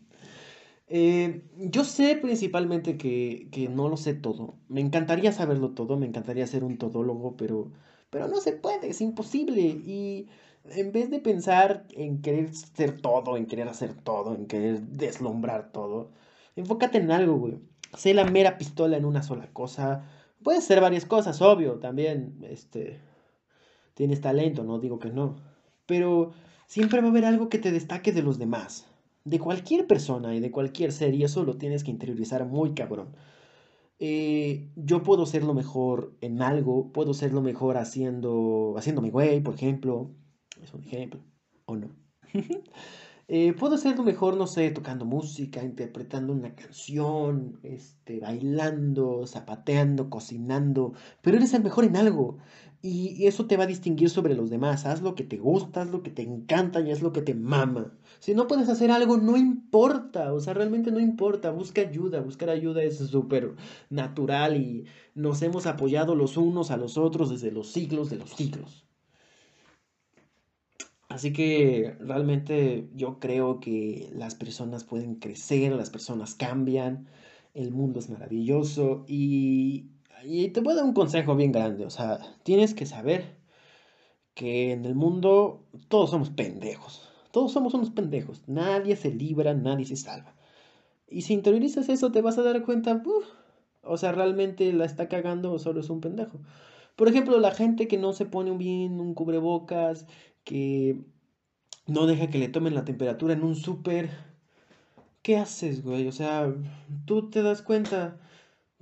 Eh, 0.87 1.43
yo 1.57 1.83
sé 1.83 2.15
principalmente 2.17 2.99
que, 2.99 3.49
que 3.51 3.69
no 3.71 3.89
lo 3.89 3.97
sé 3.97 4.13
todo. 4.13 4.55
Me 4.69 4.83
encantaría 4.83 5.33
saberlo 5.33 5.71
todo, 5.71 5.97
me 5.97 6.07
encantaría 6.07 6.47
ser 6.47 6.63
un 6.63 6.77
todólogo, 6.77 7.39
pero 7.39 7.73
pero 8.15 8.29
no 8.29 8.37
se 8.37 8.53
puede, 8.53 8.91
es 8.91 9.01
imposible. 9.01 9.61
Y 9.61 10.29
en 10.71 10.93
vez 10.93 11.11
de 11.11 11.19
pensar 11.19 11.85
en 11.91 12.23
querer 12.23 12.55
ser 12.55 13.01
todo, 13.01 13.37
en 13.37 13.47
querer 13.47 13.67
hacer 13.67 13.93
todo, 13.93 14.37
en 14.37 14.47
querer 14.47 14.83
deslumbrar 14.83 15.73
todo, 15.73 16.13
enfócate 16.55 16.99
en 16.99 17.11
algo, 17.11 17.35
güey. 17.35 17.59
Sé 17.97 18.15
la 18.15 18.25
mera 18.25 18.57
pistola 18.57 18.97
en 18.97 19.05
una 19.05 19.25
sola 19.25 19.49
cosa. 19.53 20.05
Puedes 20.45 20.63
ser 20.63 20.81
varias 20.81 21.07
cosas, 21.07 21.43
obvio, 21.43 21.81
también, 21.81 22.39
este, 22.49 23.01
tienes 23.95 24.21
talento, 24.21 24.63
no 24.63 24.79
digo 24.79 25.01
que 25.01 25.11
no. 25.11 25.35
Pero 25.85 26.31
siempre 26.69 27.01
va 27.01 27.09
a 27.09 27.11
haber 27.11 27.25
algo 27.25 27.49
que 27.49 27.59
te 27.59 27.73
destaque 27.73 28.13
de 28.13 28.23
los 28.23 28.39
demás. 28.39 28.87
De 29.25 29.41
cualquier 29.41 29.89
persona 29.89 30.37
y 30.37 30.39
de 30.39 30.53
cualquier 30.53 30.93
ser, 30.93 31.17
y 31.17 31.25
eso 31.25 31.43
lo 31.43 31.57
tienes 31.57 31.83
que 31.83 31.91
interiorizar 31.91 32.45
muy 32.45 32.75
cabrón. 32.75 33.09
Eh, 33.99 34.73
yo 34.77 35.03
puedo 35.03 35.25
ser 35.27 35.45
lo 35.45 35.55
mejor 35.55 36.17
en 36.21 36.43
algo, 36.43 36.93
puedo 36.93 37.15
ser 37.15 37.33
lo 37.33 37.43
mejor 37.43 37.77
haciendo, 37.77 38.75
haciéndome 38.77 39.11
güey, 39.11 39.41
por 39.41 39.55
ejemplo, 39.55 40.11
es 40.63 40.75
un 40.75 40.83
ejemplo, 40.83 41.21
o 41.67 41.77
no. 41.77 41.91
Eh, 43.27 43.55
puedo 43.55 43.79
ser 43.79 43.97
lo 43.97 44.05
mejor, 44.05 44.37
no 44.37 44.47
sé, 44.47 44.71
tocando 44.71 45.07
música, 45.07 45.63
interpretando 45.65 46.33
una 46.35 46.55
canción, 46.55 47.59
este, 47.63 48.21
bailando, 48.21 49.27
zapateando, 49.27 50.11
cocinando, 50.11 50.93
pero 51.23 51.39
eres 51.39 51.55
el 51.55 51.63
mejor 51.63 51.85
en 51.85 51.97
algo. 51.97 52.37
Y, 52.87 53.27
eso 53.27 53.47
te 53.47 53.57
va 53.57 53.65
a 53.65 53.67
distinguir 53.67 54.11
sobre 54.11 54.35
los 54.35 54.51
demás. 54.51 54.85
Haz 54.85 55.01
lo 55.01 55.15
que 55.15 55.25
te 55.25 55.39
gusta, 55.39 55.81
haz 55.81 55.91
lo 55.91 56.03
que 56.03 56.11
te 56.11 56.21
encanta 56.21 56.83
y 56.83 56.91
haz 56.91 57.01
lo 57.01 57.15
que 57.15 57.23
te 57.23 57.35
mama. 57.35 57.95
Si 58.21 58.35
no 58.35 58.47
puedes 58.47 58.69
hacer 58.69 58.91
algo, 58.91 59.17
no 59.17 59.39
importa. 59.39 60.35
O 60.35 60.41
sea, 60.41 60.53
realmente 60.53 60.93
no 60.93 61.01
importa. 61.01 61.51
Busca 61.51 61.81
ayuda. 61.81 62.21
Buscar 62.21 62.51
ayuda 62.51 62.83
es 62.83 62.99
súper 62.99 63.55
natural 63.89 64.59
y 64.59 64.85
nos 65.15 65.41
hemos 65.41 65.65
apoyado 65.67 66.15
los 66.15 66.37
unos 66.37 66.71
a 66.71 66.77
los 66.77 66.99
otros 66.99 67.31
desde 67.31 67.51
los 67.53 67.69
siglos 67.69 68.11
de 68.11 68.17
los 68.17 68.29
siglos. 68.29 68.85
Así 71.09 71.33
que 71.33 71.97
realmente 72.01 72.91
yo 72.95 73.19
creo 73.19 73.61
que 73.61 74.11
las 74.13 74.35
personas 74.35 74.85
pueden 74.85 75.15
crecer, 75.15 75.73
las 75.73 75.89
personas 75.89 76.35
cambian, 76.35 77.07
el 77.55 77.71
mundo 77.71 77.99
es 78.01 78.11
maravilloso 78.11 79.07
y 79.09 79.87
y 80.25 80.49
te 80.49 80.61
voy 80.61 80.73
a 80.73 80.77
dar 80.77 80.85
un 80.85 80.95
consejo 80.95 81.37
bien 81.37 81.53
grande, 81.53 81.85
o 81.85 81.91
sea, 81.91 82.19
tienes 82.43 82.75
que 82.75 82.87
saber 82.87 83.37
que 84.35 84.73
en 84.73 84.85
el 84.85 84.95
mundo 84.95 85.65
todos 85.89 86.11
somos 86.11 86.31
pendejos, 86.31 87.09
todos 87.31 87.53
somos 87.53 87.75
unos 87.75 87.91
pendejos, 87.91 88.43
nadie 88.47 88.97
se 88.97 89.13
libra, 89.13 89.55
nadie 89.55 89.87
se 89.87 89.97
salva. 89.97 90.35
Y 91.09 91.23
si 91.23 91.35
interiorizas 91.35 91.89
eso 91.89 92.13
te 92.13 92.23
vas 92.23 92.39
a 92.39 92.43
dar 92.43 92.63
cuenta, 92.65 93.03
O 93.83 93.97
sea, 93.99 94.13
realmente 94.13 94.73
la 94.73 94.85
está 94.85 95.09
cagando 95.09 95.53
o 95.53 95.59
solo 95.59 95.81
es 95.81 95.91
un 95.91 96.01
pendejo. 96.01 96.41
Por 96.97 97.09
ejemplo, 97.09 97.39
la 97.41 97.53
gente 97.53 97.89
que 97.89 97.99
no 97.99 98.13
se 98.13 98.27
pone 98.27 98.51
bien 98.57 99.01
un 99.01 99.15
cubrebocas, 99.15 100.07
que 100.45 101.05
no 101.87 102.07
deja 102.07 102.29
que 102.29 102.39
le 102.39 102.49
tomen 102.49 102.75
la 102.75 102.85
temperatura 102.85 103.35
en 103.35 103.45
un 103.45 103.57
súper. 103.57 104.11
¿Qué 105.23 105.37
haces, 105.39 105.83
güey? 105.83 106.07
O 106.09 106.13
sea, 106.13 106.55
tú 107.07 107.31
te 107.31 107.43
das 107.43 107.63
cuenta, 107.63 108.19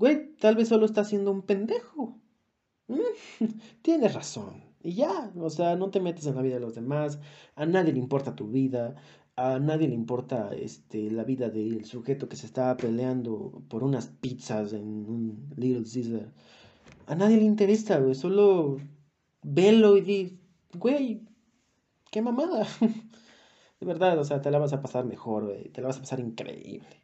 güey, 0.03 0.35
tal 0.35 0.57
vez 0.57 0.67
solo 0.67 0.85
está 0.85 1.05
siendo 1.05 1.31
un 1.31 1.43
pendejo. 1.43 2.19
Mm, 2.89 2.99
tienes 3.83 4.13
razón. 4.15 4.65
Y 4.83 4.95
ya, 4.95 5.33
o 5.37 5.49
sea, 5.49 5.77
no 5.77 5.91
te 5.91 6.01
metes 6.01 6.27
en 6.27 6.35
la 6.35 6.43
vida 6.43 6.55
de 6.55 6.61
los 6.61 6.75
demás, 6.75 7.21
a 7.55 7.67
nadie 7.67 7.93
le 7.93 8.01
importa 8.01 8.35
tu 8.35 8.49
vida, 8.49 8.97
a 9.37 9.61
nadie 9.61 9.87
le 9.87 9.95
importa 9.95 10.51
este, 10.57 11.09
la 11.13 11.23
vida 11.23 11.51
del 11.51 11.85
sujeto 11.85 12.29
que 12.29 12.35
se 12.35 12.47
estaba 12.47 12.77
peleando 12.77 13.63
por 13.69 13.85
unas 13.85 14.09
pizzas 14.09 14.73
en 14.73 14.89
un 15.09 15.55
Little 15.57 15.85
Caesar. 15.85 16.33
A 17.07 17.15
nadie 17.15 17.37
le 17.37 17.45
interesa, 17.45 18.01
güey, 18.01 18.17
solo 18.17 18.79
velo 19.43 19.97
y 19.97 20.01
di, 20.01 20.41
güey, 20.77 21.23
qué 22.11 22.23
mamada. 22.23 22.67
De 23.81 23.87
verdad, 23.87 24.19
o 24.19 24.25
sea, 24.25 24.41
te 24.41 24.51
la 24.51 24.59
vas 24.59 24.73
a 24.73 24.83
pasar 24.83 25.05
mejor, 25.05 25.45
güey, 25.45 25.69
te 25.69 25.81
la 25.81 25.89
vas 25.89 25.99
a 25.99 26.01
pasar 26.01 26.19
increíble. 26.19 27.03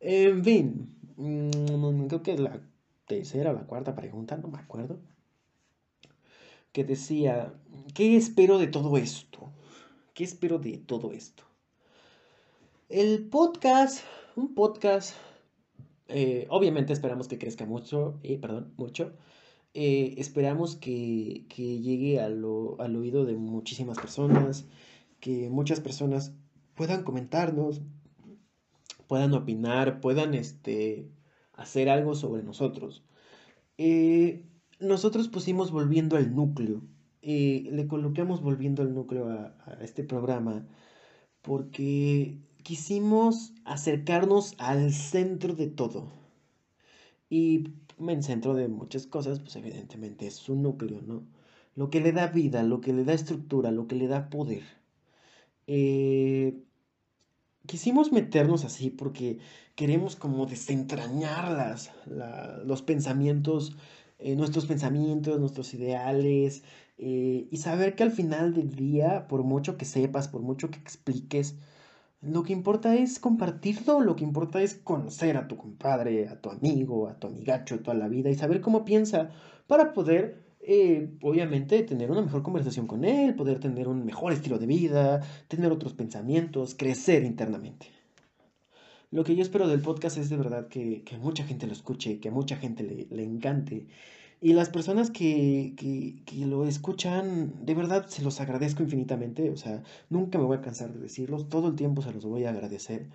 En 0.00 0.44
fin, 0.44 0.97
creo 1.18 2.22
que 2.22 2.38
la 2.38 2.60
tercera 3.06 3.50
o 3.50 3.54
la 3.54 3.66
cuarta 3.66 3.94
pregunta, 3.94 4.36
no 4.36 4.48
me 4.48 4.58
acuerdo 4.58 5.00
que 6.72 6.84
decía, 6.84 7.54
¿qué 7.94 8.16
espero 8.16 8.58
de 8.58 8.68
todo 8.68 8.96
esto? 8.98 9.52
¿Qué 10.14 10.24
espero 10.24 10.58
de 10.58 10.78
todo 10.78 11.12
esto? 11.12 11.44
El 12.88 13.28
podcast, 13.28 14.04
un 14.36 14.54
podcast, 14.54 15.14
eh, 16.08 16.46
obviamente 16.50 16.92
esperamos 16.92 17.28
que 17.28 17.38
crezca 17.38 17.66
mucho, 17.66 18.18
eh, 18.22 18.38
perdón, 18.38 18.72
mucho. 18.76 19.12
Eh, 19.74 20.14
esperamos 20.18 20.76
que, 20.76 21.46
que 21.48 21.80
llegue 21.80 22.20
al 22.20 22.44
oído 22.44 23.24
de 23.24 23.36
muchísimas 23.36 23.98
personas, 23.98 24.66
que 25.20 25.50
muchas 25.50 25.80
personas 25.80 26.32
puedan 26.74 27.02
comentarnos, 27.02 27.82
puedan 29.08 29.34
opinar, 29.34 30.00
puedan 30.00 30.34
este, 30.34 31.10
hacer 31.54 31.88
algo 31.88 32.14
sobre 32.14 32.44
nosotros. 32.44 33.02
Eh, 33.78 34.44
nosotros 34.80 35.28
pusimos 35.28 35.72
volviendo 35.72 36.16
al 36.16 36.34
núcleo. 36.34 36.82
Eh, 37.22 37.68
le 37.72 37.88
colocamos 37.88 38.42
volviendo 38.42 38.82
al 38.82 38.94
núcleo 38.94 39.28
a, 39.28 39.78
este 39.80 40.04
programa 40.04 40.66
porque 41.42 42.38
quisimos 42.62 43.54
acercarnos 43.64 44.54
al 44.58 44.92
centro 44.92 45.54
de 45.54 45.66
todo. 45.68 46.12
Y 47.30 47.72
en 47.98 48.22
centro 48.22 48.54
de 48.54 48.68
muchas 48.68 49.06
cosas, 49.06 49.40
pues 49.40 49.56
evidentemente 49.56 50.26
es 50.26 50.34
su 50.36 50.54
núcleo, 50.54 51.02
¿no? 51.02 51.24
Lo 51.74 51.90
que 51.90 52.00
le 52.00 52.12
da 52.12 52.28
vida, 52.28 52.62
lo 52.62 52.80
que 52.80 52.92
le 52.92 53.04
da 53.04 53.14
estructura, 53.14 53.70
lo 53.70 53.86
que 53.88 53.96
le 53.96 54.08
da 54.08 54.30
poder. 54.30 54.62
Eh, 55.66 56.62
quisimos 57.66 58.12
meternos 58.12 58.64
así 58.64 58.90
porque 58.90 59.38
queremos 59.74 60.16
como 60.16 60.46
desentrañar 60.46 61.76
los 62.64 62.82
pensamientos 62.82 63.76
eh, 64.20 64.34
nuestros 64.34 64.66
pensamientos, 64.66 65.38
nuestros 65.38 65.74
ideales, 65.74 66.64
eh, 66.98 67.46
y 67.50 67.56
saber 67.58 67.94
que 67.94 68.02
al 68.02 68.10
final 68.10 68.52
del 68.52 68.74
día, 68.74 69.28
por 69.28 69.44
mucho 69.44 69.76
que 69.76 69.84
sepas, 69.84 70.26
por 70.26 70.42
mucho 70.42 70.70
que 70.70 70.78
expliques, 70.78 71.56
lo 72.20 72.42
que 72.42 72.52
importa 72.52 72.96
es 72.96 73.20
compartirlo, 73.20 74.00
lo 74.00 74.16
que 74.16 74.24
importa 74.24 74.60
es 74.60 74.74
conocer 74.74 75.36
a 75.36 75.46
tu 75.46 75.56
compadre, 75.56 76.28
a 76.28 76.40
tu 76.40 76.50
amigo, 76.50 77.08
a 77.08 77.18
tu 77.20 77.28
amigacho 77.28 77.78
toda 77.80 77.96
la 77.96 78.08
vida 78.08 78.28
y 78.30 78.34
saber 78.34 78.60
cómo 78.60 78.84
piensa 78.84 79.30
para 79.68 79.92
poder, 79.92 80.42
eh, 80.70 81.08
obviamente, 81.22 81.82
tener 81.82 82.10
una 82.10 82.20
mejor 82.20 82.42
conversación 82.42 82.86
con 82.86 83.02
él, 83.06 83.34
poder 83.34 83.58
tener 83.58 83.88
un 83.88 84.04
mejor 84.04 84.34
estilo 84.34 84.58
de 84.58 84.66
vida, 84.66 85.22
tener 85.48 85.72
otros 85.72 85.94
pensamientos, 85.94 86.74
crecer 86.74 87.24
internamente. 87.24 87.86
Lo 89.10 89.24
que 89.24 89.34
yo 89.34 89.40
espero 89.40 89.66
del 89.66 89.80
podcast 89.80 90.18
es 90.18 90.28
de 90.28 90.36
verdad 90.36 90.68
que, 90.68 91.02
mucha 91.22 91.44
gente 91.44 91.66
lo 91.66 91.72
escuche, 91.72 92.20
que 92.20 92.28
a 92.28 92.32
mucha 92.32 92.56
gente 92.56 92.82
le, 93.08 93.24
encante. 93.24 93.86
Y 94.42 94.52
las 94.52 94.68
personas 94.68 95.10
que, 95.10 95.72
que, 96.26 96.46
lo 96.46 96.66
escuchan, 96.66 97.64
de 97.64 97.74
verdad 97.74 98.06
se 98.06 98.22
los 98.22 98.38
agradezco 98.42 98.82
infinitamente. 98.82 99.48
O 99.48 99.56
sea, 99.56 99.82
nunca 100.10 100.36
me 100.38 100.44
voy 100.44 100.58
a 100.58 100.60
cansar 100.60 100.92
de 100.92 101.00
decirlos. 101.00 101.48
Todo 101.48 101.68
el 101.68 101.76
tiempo 101.76 102.02
se 102.02 102.12
los 102.12 102.26
voy 102.26 102.44
a 102.44 102.50
agradecer. 102.50 103.08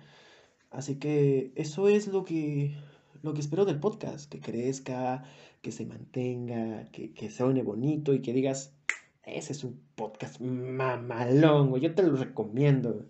Así 0.72 0.96
que 0.96 1.52
eso 1.54 1.88
es 1.88 2.08
lo 2.08 2.24
que, 2.24 2.74
lo 3.24 3.34
que 3.34 3.40
espero 3.40 3.64
del 3.64 3.80
podcast. 3.80 4.30
Que 4.30 4.40
crezca, 4.40 5.24
que 5.62 5.72
se 5.72 5.86
mantenga, 5.86 6.84
que, 6.92 7.12
que 7.12 7.30
suene 7.30 7.62
bonito 7.62 8.14
y 8.14 8.20
que 8.22 8.32
digas, 8.32 8.74
ese 9.24 9.52
es 9.52 9.64
un 9.64 9.80
podcast 9.94 10.40
mamalón, 10.40 11.74
Yo 11.80 11.94
te 11.94 12.02
lo 12.02 12.16
recomiendo 12.16 13.06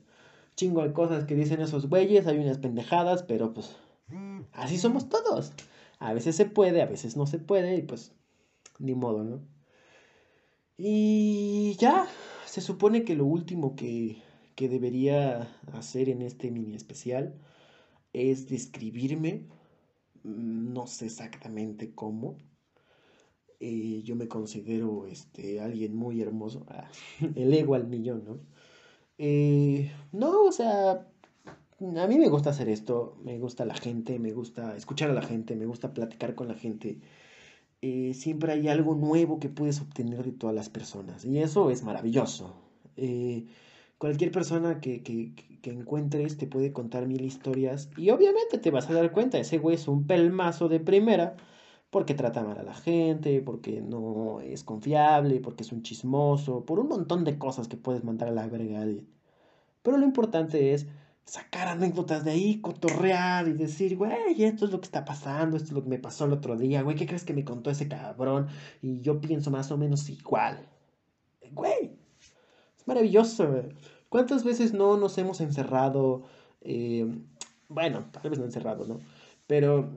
chingo 0.56 0.82
de 0.82 0.92
cosas 0.92 1.24
que 1.24 1.34
dicen 1.34 1.60
esos 1.60 1.88
güeyes, 1.88 2.26
hay 2.26 2.38
unas 2.38 2.58
pendejadas, 2.58 3.22
pero 3.22 3.52
pues 3.54 3.76
así 4.52 4.78
somos 4.78 5.08
todos. 5.08 5.52
A 5.98 6.12
veces 6.12 6.36
se 6.36 6.46
puede, 6.46 6.82
a 6.82 6.86
veces 6.86 7.16
no 7.16 7.26
se 7.26 7.38
puede 7.38 7.76
y 7.76 7.82
pues 7.82 8.12
ni 8.78 8.94
modo, 8.94 9.24
¿no? 9.24 9.42
Y 10.76 11.76
ya, 11.78 12.06
se 12.46 12.60
supone 12.60 13.04
que 13.04 13.14
lo 13.14 13.24
último 13.26 13.76
que, 13.76 14.22
que 14.54 14.68
debería 14.68 15.48
hacer 15.72 16.08
en 16.08 16.22
este 16.22 16.50
mini 16.50 16.74
especial 16.74 17.34
es 18.12 18.48
describirme, 18.48 19.46
no 20.24 20.86
sé 20.86 21.06
exactamente 21.06 21.94
cómo. 21.94 22.38
Eh, 23.60 24.02
yo 24.04 24.16
me 24.16 24.28
considero 24.28 25.06
este, 25.06 25.60
alguien 25.60 25.96
muy 25.96 26.20
hermoso, 26.20 26.66
el 27.36 27.54
ego 27.54 27.74
al 27.74 27.86
millón, 27.86 28.24
¿no? 28.24 28.40
Eh, 29.16 29.92
no, 30.12 30.42
o 30.44 30.52
sea, 30.52 31.06
a 31.80 32.06
mí 32.06 32.18
me 32.18 32.28
gusta 32.28 32.50
hacer 32.50 32.68
esto, 32.68 33.16
me 33.22 33.38
gusta 33.38 33.64
la 33.64 33.74
gente, 33.74 34.18
me 34.18 34.32
gusta 34.32 34.76
escuchar 34.76 35.10
a 35.10 35.14
la 35.14 35.22
gente, 35.22 35.56
me 35.56 35.66
gusta 35.66 35.94
platicar 35.94 36.34
con 36.34 36.48
la 36.48 36.54
gente. 36.54 37.00
Eh, 37.80 38.14
siempre 38.14 38.52
hay 38.52 38.68
algo 38.68 38.94
nuevo 38.94 39.38
que 39.38 39.48
puedes 39.48 39.80
obtener 39.80 40.24
de 40.24 40.32
todas 40.32 40.56
las 40.56 40.70
personas 40.70 41.24
y 41.24 41.38
eso 41.38 41.70
es 41.70 41.82
maravilloso. 41.82 42.54
Cualquier 43.98 44.30
persona 44.32 44.80
que, 44.80 45.02
que, 45.02 45.34
que, 45.62 45.70
encuentres 45.70 46.36
te 46.36 46.46
puede 46.46 46.72
contar 46.72 47.06
mil 47.06 47.22
historias 47.22 47.90
y 47.96 48.10
obviamente 48.10 48.58
te 48.58 48.70
vas 48.70 48.90
a 48.90 48.94
dar 48.94 49.12
cuenta, 49.12 49.38
ese 49.38 49.58
güey 49.58 49.76
es 49.76 49.88
un 49.88 50.06
pelmazo 50.06 50.68
de 50.68 50.80
primera 50.80 51.36
porque 51.90 52.14
trata 52.14 52.42
mal 52.42 52.58
a 52.58 52.64
la 52.64 52.74
gente, 52.74 53.40
porque 53.40 53.80
no 53.80 54.40
es 54.40 54.64
confiable, 54.64 55.40
porque 55.40 55.62
es 55.62 55.70
un 55.72 55.82
chismoso, 55.82 56.64
por 56.64 56.80
un 56.80 56.88
montón 56.88 57.22
de 57.24 57.38
cosas 57.38 57.68
que 57.68 57.76
puedes 57.76 58.02
mandar 58.02 58.28
a 58.28 58.32
la 58.32 58.48
verga. 58.48 58.84
Pero 59.82 59.96
lo 59.98 60.04
importante 60.04 60.74
es 60.74 60.88
sacar 61.24 61.68
anécdotas 61.68 62.24
de 62.24 62.32
ahí, 62.32 62.60
cotorrear 62.60 63.48
y 63.48 63.52
decir, 63.52 63.96
güey, 63.96 64.42
esto 64.42 64.64
es 64.66 64.72
lo 64.72 64.80
que 64.80 64.86
está 64.86 65.04
pasando, 65.04 65.56
esto 65.56 65.68
es 65.68 65.72
lo 65.72 65.82
que 65.84 65.88
me 65.90 65.98
pasó 65.98 66.24
el 66.24 66.32
otro 66.32 66.56
día, 66.56 66.82
güey, 66.82 66.96
¿qué 66.96 67.06
crees 67.06 67.24
que 67.24 67.32
me 67.32 67.44
contó 67.44 67.70
ese 67.70 67.88
cabrón? 67.88 68.48
Y 68.82 69.00
yo 69.00 69.20
pienso 69.20 69.50
más 69.50 69.70
o 69.70 69.78
menos 69.78 70.08
igual. 70.08 70.68
Güey, 71.52 71.92
es 72.84 72.88
maravilloso. 72.88 73.48
¿Cuántas 74.08 74.44
veces 74.44 74.74
no 74.74 74.96
nos 74.96 75.16
hemos 75.18 75.40
encerrado? 75.40 76.24
Eh, 76.60 77.06
bueno, 77.68 78.04
tal 78.12 78.30
vez 78.30 78.38
no 78.38 78.44
encerrado, 78.44 78.86
¿no? 78.86 79.00
Pero 79.46 79.90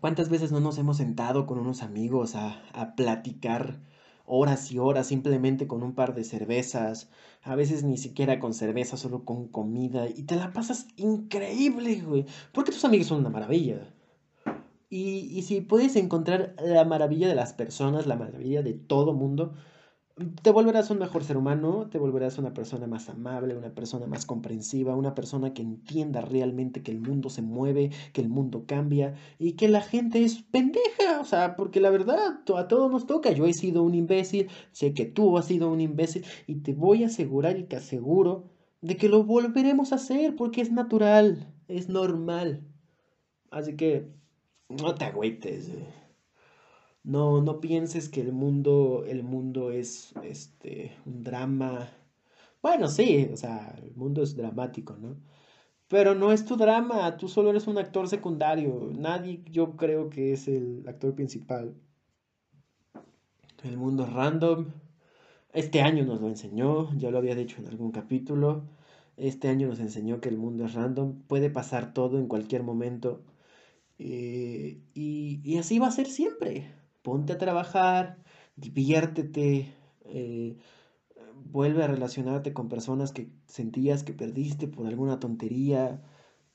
¿Cuántas 0.00 0.28
veces 0.28 0.52
no 0.52 0.60
nos 0.60 0.78
hemos 0.78 0.98
sentado 0.98 1.46
con 1.46 1.58
unos 1.58 1.82
amigos 1.82 2.34
a, 2.34 2.62
a, 2.72 2.94
platicar 2.94 3.80
horas 4.26 4.70
y 4.70 4.78
horas 4.78 5.06
simplemente 5.06 5.66
con 5.66 5.82
un 5.82 5.94
par 5.94 6.14
de 6.14 6.24
cervezas? 6.24 7.10
A 7.42 7.54
veces 7.54 7.82
ni 7.82 7.96
siquiera 7.96 8.38
con 8.38 8.52
cerveza, 8.52 8.96
solo 8.96 9.24
con 9.24 9.48
comida. 9.48 10.08
Y 10.08 10.24
te 10.24 10.36
la 10.36 10.52
pasas 10.52 10.88
increíble, 10.96 12.00
güey. 12.00 12.26
Porque 12.52 12.72
tus 12.72 12.84
amigos 12.84 13.06
son 13.06 13.20
una 13.20 13.30
maravilla. 13.30 13.88
Y, 14.90 15.30
y 15.36 15.42
si 15.42 15.60
puedes 15.60 15.96
encontrar 15.96 16.54
la 16.62 16.84
maravilla 16.84 17.28
de 17.28 17.34
las 17.34 17.52
personas, 17.52 18.06
la 18.06 18.16
maravilla 18.16 18.62
de 18.62 18.74
todo 18.74 19.14
mundo, 19.14 19.54
te 20.42 20.50
volverás 20.50 20.90
un 20.90 20.98
mejor 20.98 21.24
ser 21.24 21.36
humano, 21.36 21.88
te 21.90 21.98
volverás 21.98 22.38
una 22.38 22.54
persona 22.54 22.86
más 22.86 23.10
amable, 23.10 23.54
una 23.54 23.74
persona 23.74 24.06
más 24.06 24.24
comprensiva, 24.24 24.96
una 24.96 25.14
persona 25.14 25.52
que 25.52 25.60
entienda 25.60 26.22
realmente 26.22 26.82
que 26.82 26.90
el 26.90 27.00
mundo 27.00 27.28
se 27.28 27.42
mueve, 27.42 27.90
que 28.14 28.22
el 28.22 28.30
mundo 28.30 28.64
cambia 28.66 29.14
y 29.38 29.52
que 29.52 29.68
la 29.68 29.82
gente 29.82 30.24
es 30.24 30.42
pendeja, 30.42 31.20
o 31.20 31.24
sea, 31.24 31.54
porque 31.54 31.80
la 31.80 31.90
verdad 31.90 32.40
a 32.56 32.68
todos 32.68 32.90
nos 32.90 33.06
toca. 33.06 33.30
Yo 33.32 33.44
he 33.46 33.52
sido 33.52 33.82
un 33.82 33.94
imbécil, 33.94 34.48
sé 34.72 34.94
que 34.94 35.04
tú 35.04 35.36
has 35.36 35.46
sido 35.46 35.70
un 35.70 35.82
imbécil 35.82 36.24
y 36.46 36.56
te 36.56 36.72
voy 36.72 37.04
a 37.04 37.08
asegurar 37.08 37.58
y 37.58 37.64
te 37.64 37.76
aseguro 37.76 38.44
de 38.80 38.96
que 38.96 39.10
lo 39.10 39.24
volveremos 39.24 39.92
a 39.92 39.96
hacer 39.96 40.34
porque 40.34 40.62
es 40.62 40.72
natural, 40.72 41.52
es 41.68 41.90
normal. 41.90 42.62
Así 43.50 43.76
que 43.76 44.06
no 44.70 44.94
te 44.94 45.04
agüites. 45.04 45.68
Eh. 45.68 46.05
No, 47.06 47.40
no 47.40 47.60
pienses 47.60 48.08
que 48.10 48.20
el 48.20 48.32
mundo, 48.32 49.04
el 49.06 49.22
mundo 49.22 49.70
es 49.70 50.12
este, 50.24 50.92
un 51.06 51.22
drama. 51.22 51.88
Bueno, 52.60 52.88
sí, 52.88 53.30
o 53.32 53.36
sea, 53.36 53.74
el 53.82 53.94
mundo 53.94 54.22
es 54.22 54.36
dramático, 54.36 54.96
¿no? 54.96 55.16
Pero 55.88 56.14
no 56.16 56.32
es 56.32 56.44
tu 56.44 56.56
drama, 56.56 57.16
tú 57.16 57.28
solo 57.28 57.50
eres 57.50 57.66
un 57.68 57.78
actor 57.78 58.08
secundario. 58.08 58.90
Nadie, 58.98 59.42
yo 59.50 59.76
creo 59.76 60.10
que 60.10 60.32
es 60.32 60.48
el 60.48 60.84
actor 60.88 61.14
principal. 61.14 61.74
El 63.62 63.76
mundo 63.78 64.04
es 64.04 64.12
random. 64.12 64.66
Este 65.52 65.82
año 65.82 66.04
nos 66.04 66.20
lo 66.20 66.28
enseñó, 66.28 66.92
ya 66.98 67.10
lo 67.10 67.18
había 67.18 67.34
dicho 67.36 67.58
en 67.60 67.68
algún 67.68 67.92
capítulo. 67.92 68.64
Este 69.16 69.48
año 69.48 69.68
nos 69.68 69.80
enseñó 69.80 70.20
que 70.20 70.28
el 70.28 70.38
mundo 70.38 70.66
es 70.66 70.74
random, 70.74 71.22
puede 71.28 71.50
pasar 71.50 71.94
todo 71.94 72.18
en 72.18 72.26
cualquier 72.28 72.62
momento. 72.64 73.22
Eh, 73.98 74.80
y, 74.94 75.56
así 75.58 75.78
va 75.78 75.88
a 75.88 75.92
ser 75.92 76.06
siempre. 76.08 76.66
Ponte 77.06 77.34
a 77.34 77.38
trabajar, 77.38 78.18
diviértete, 78.56 79.72
eh, 80.06 80.56
vuelve 81.44 81.84
a 81.84 81.86
relacionarte 81.86 82.52
con 82.52 82.68
personas 82.68 83.12
que 83.12 83.30
sentías 83.46 84.02
que 84.02 84.12
perdiste 84.12 84.66
por 84.66 84.88
alguna 84.88 85.20
tontería, 85.20 86.02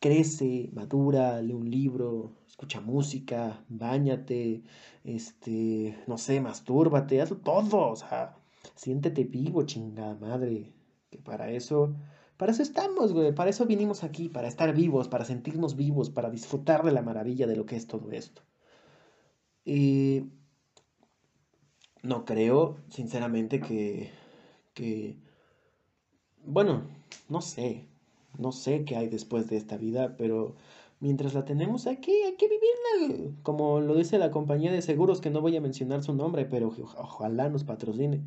crece, 0.02 0.70
madura, 0.74 1.42
lee 1.42 1.54
un 1.54 1.72
libro, 1.72 2.34
escucha 2.46 2.82
música, 2.82 3.64
bañate, 3.70 4.64
este, 5.06 5.98
no 6.06 6.18
sé, 6.18 6.42
mastúrbate, 6.42 7.22
hazlo 7.22 7.38
todo, 7.38 7.92
o 7.92 7.96
sea, 7.96 8.36
siéntete 8.76 9.24
vivo, 9.24 9.64
chingada 9.64 10.16
madre, 10.16 10.74
que 11.10 11.18
para 11.18 11.50
eso, 11.50 11.96
para 12.36 12.52
eso 12.52 12.62
estamos, 12.62 13.14
güey, 13.14 13.34
para 13.34 13.52
eso 13.52 13.66
vinimos 13.66 14.04
aquí, 14.04 14.28
para 14.28 14.50
estar 14.50 14.76
vivos, 14.76 15.08
para 15.08 15.24
sentirnos 15.24 15.78
vivos, 15.78 16.10
para 16.10 16.30
disfrutar 16.30 16.84
de 16.84 16.92
la 16.92 17.04
maravilla 17.04 17.48
de 17.48 17.56
lo 17.56 17.66
que 17.66 17.78
es 17.78 17.88
todo 17.88 18.12
esto. 18.12 18.42
Y 19.64 20.24
no 22.04 22.26
creo, 22.26 22.78
sinceramente, 22.90 23.60
que 23.60 24.12
que, 24.74 25.18
bueno, 26.46 26.84
no 27.30 27.42
sé, 27.42 27.86
no 28.38 28.52
sé 28.52 28.86
qué 28.86 28.96
hay 28.96 29.08
después 29.08 29.48
de 29.50 29.58
esta 29.58 29.78
vida, 29.78 30.16
pero 30.18 30.56
mientras 31.00 31.34
la 31.34 31.46
tenemos 31.46 31.88
aquí, 31.88 32.12
hay 32.12 32.36
que 32.36 32.48
vivirla. 32.48 33.32
Como 33.44 33.82
lo 33.82 33.96
dice 33.96 34.18
la 34.18 34.32
compañía 34.32 34.72
de 34.72 34.82
seguros, 34.82 35.22
que 35.22 35.30
no 35.30 35.42
voy 35.42 35.56
a 35.58 35.62
mencionar 35.62 36.04
su 36.04 36.14
nombre, 36.14 36.46
pero 36.46 36.74
ojalá 36.98 37.50
nos 37.50 37.64
patrocine. 37.64 38.22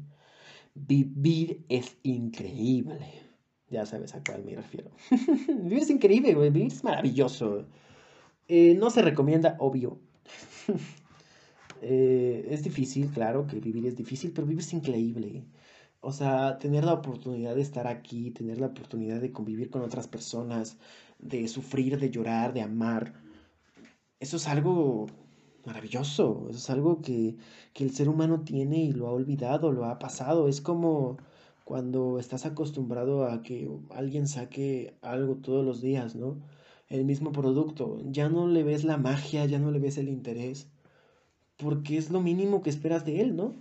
Vivir 0.74 1.64
es 1.68 1.96
increíble. 2.02 3.22
Ya 3.70 3.86
sabes 3.86 4.14
a 4.14 4.22
cuál 4.22 4.44
me 4.44 4.56
refiero. 4.56 4.90
vivir 5.48 5.78
es 5.78 5.90
increíble, 5.90 6.34
Vivir 6.34 6.66
es 6.66 6.84
maravilloso. 6.84 7.66
Eh, 8.48 8.74
no 8.74 8.90
se 8.90 9.02
recomienda, 9.02 9.56
obvio. 9.58 9.98
Eh, 11.86 12.46
es 12.50 12.62
difícil, 12.64 13.10
claro 13.10 13.46
que 13.46 13.60
vivir 13.60 13.86
es 13.86 13.96
difícil, 13.96 14.32
pero 14.32 14.46
vivir 14.46 14.62
es 14.64 14.72
increíble. 14.72 15.44
O 16.00 16.12
sea, 16.12 16.58
tener 16.58 16.84
la 16.84 16.94
oportunidad 16.94 17.54
de 17.54 17.62
estar 17.62 17.86
aquí, 17.86 18.30
tener 18.30 18.58
la 18.58 18.68
oportunidad 18.68 19.20
de 19.20 19.32
convivir 19.32 19.70
con 19.70 19.82
otras 19.82 20.08
personas, 20.08 20.78
de 21.18 21.48
sufrir, 21.48 21.98
de 21.98 22.10
llorar, 22.10 22.52
de 22.54 22.62
amar, 22.62 23.14
eso 24.20 24.36
es 24.38 24.48
algo 24.48 25.06
maravilloso, 25.66 26.46
eso 26.48 26.58
es 26.58 26.70
algo 26.70 27.02
que, 27.02 27.36
que 27.74 27.84
el 27.84 27.90
ser 27.94 28.08
humano 28.08 28.40
tiene 28.42 28.78
y 28.84 28.92
lo 28.92 29.06
ha 29.08 29.12
olvidado, 29.12 29.72
lo 29.72 29.84
ha 29.84 29.98
pasado. 29.98 30.48
Es 30.48 30.60
como 30.62 31.18
cuando 31.64 32.18
estás 32.18 32.46
acostumbrado 32.46 33.26
a 33.26 33.42
que 33.42 33.70
alguien 33.90 34.26
saque 34.28 34.96
algo 35.02 35.36
todos 35.36 35.64
los 35.64 35.80
días, 35.82 36.16
¿no? 36.16 36.38
El 36.88 37.04
mismo 37.04 37.32
producto, 37.32 37.98
ya 38.04 38.28
no 38.28 38.46
le 38.48 38.62
ves 38.62 38.84
la 38.84 38.96
magia, 38.98 39.46
ya 39.46 39.58
no 39.58 39.70
le 39.70 39.78
ves 39.78 39.98
el 39.98 40.08
interés, 40.08 40.68
porque 41.56 41.96
es 41.96 42.10
lo 42.10 42.20
mínimo 42.20 42.62
que 42.62 42.70
esperas 42.70 43.04
de 43.04 43.20
él, 43.20 43.36
¿no? 43.36 43.54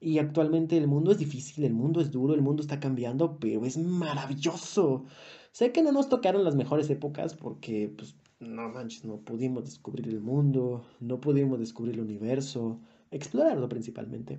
Y 0.00 0.18
actualmente 0.18 0.76
el 0.76 0.86
mundo 0.86 1.10
es 1.10 1.18
difícil, 1.18 1.64
el 1.64 1.74
mundo 1.74 2.00
es 2.00 2.10
duro, 2.10 2.34
el 2.34 2.42
mundo 2.42 2.62
está 2.62 2.78
cambiando, 2.78 3.38
pero 3.40 3.64
es 3.66 3.76
maravilloso. 3.76 5.04
Sé 5.50 5.72
que 5.72 5.82
no 5.82 5.92
nos 5.92 6.08
tocaron 6.08 6.44
las 6.44 6.54
mejores 6.54 6.88
épocas 6.90 7.34
porque, 7.34 7.92
pues, 7.96 8.14
no 8.38 8.68
manches, 8.68 9.04
no 9.04 9.16
pudimos 9.16 9.64
descubrir 9.64 10.08
el 10.08 10.20
mundo, 10.20 10.84
no 11.00 11.20
pudimos 11.20 11.58
descubrir 11.58 11.94
el 11.94 12.02
universo, 12.02 12.78
explorarlo 13.10 13.68
principalmente. 13.68 14.38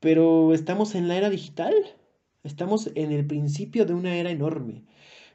Pero 0.00 0.54
estamos 0.54 0.94
en 0.94 1.08
la 1.08 1.16
era 1.16 1.28
digital, 1.28 1.74
estamos 2.44 2.90
en 2.94 3.12
el 3.12 3.26
principio 3.26 3.84
de 3.84 3.92
una 3.92 4.16
era 4.16 4.30
enorme 4.30 4.84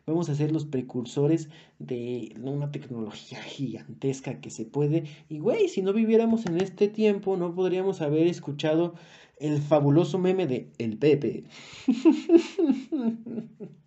vamos 0.06 0.30
a 0.30 0.36
ser 0.36 0.52
los 0.52 0.66
precursores 0.66 1.50
de 1.80 2.36
una 2.42 2.72
tecnología 2.72 3.42
gigantesca 3.42 4.42
que 4.42 4.50
se 4.50 4.66
puede. 4.66 5.06
Y 5.30 5.40
güey, 5.40 5.70
si 5.70 5.82
no 5.82 5.94
viviéramos 5.94 6.46
en 6.46 6.60
este 6.62 6.88
tiempo, 6.88 7.38
no 7.38 7.56
podríamos 7.56 8.02
haber 8.02 8.28
escuchado 8.28 8.96
el 9.40 9.62
fabuloso 9.62 10.20
meme 10.20 10.48
de 10.48 10.72
El 10.78 10.98
Pepe. 10.98 11.46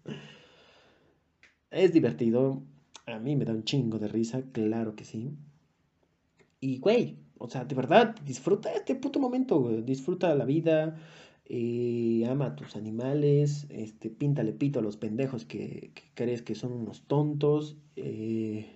es 1.71 1.93
divertido. 1.93 2.63
A 3.07 3.19
mí 3.19 3.37
me 3.37 3.45
da 3.45 3.53
un 3.53 3.65
chingo 3.65 3.99
de 3.99 4.09
risa, 4.09 4.43
claro 4.53 4.97
que 4.97 5.05
sí. 5.05 5.31
Y 6.61 6.79
güey, 6.79 7.19
o 7.39 7.49
sea, 7.49 7.65
de 7.65 7.75
verdad, 7.75 8.17
disfruta 8.25 8.73
este 8.73 8.95
puto 8.95 9.21
momento, 9.21 9.61
güey. 9.61 9.83
Disfruta 9.83 10.35
la 10.35 10.45
vida 10.45 10.97
ama 12.29 12.47
a 12.47 12.57
tus 12.57 12.77
animales, 12.77 13.67
este, 13.71 14.11
píntale 14.11 14.53
pito 14.53 14.81
a 14.81 14.83
los 14.83 14.97
pendejos 14.97 15.45
que, 15.45 15.93
crees 16.15 16.43
que 16.43 16.55
son 16.55 16.73
unos 16.73 17.07
tontos. 17.07 17.77
Eh, 17.97 18.67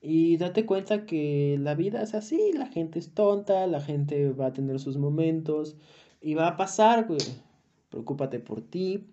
y 0.00 0.36
date 0.36 0.64
cuenta 0.64 1.06
que 1.06 1.56
la 1.60 1.74
vida 1.74 2.02
es 2.02 2.14
así, 2.14 2.52
la 2.54 2.66
gente 2.66 2.98
es 2.98 3.14
tonta, 3.14 3.66
la 3.66 3.80
gente 3.80 4.30
va 4.30 4.46
a 4.46 4.52
tener 4.52 4.78
sus 4.78 4.96
momentos 4.96 5.76
y 6.20 6.34
va 6.34 6.48
a 6.48 6.56
pasar, 6.56 7.06
güey. 7.06 7.20
Preocúpate 7.90 8.38
por 8.38 8.62
ti. 8.62 9.08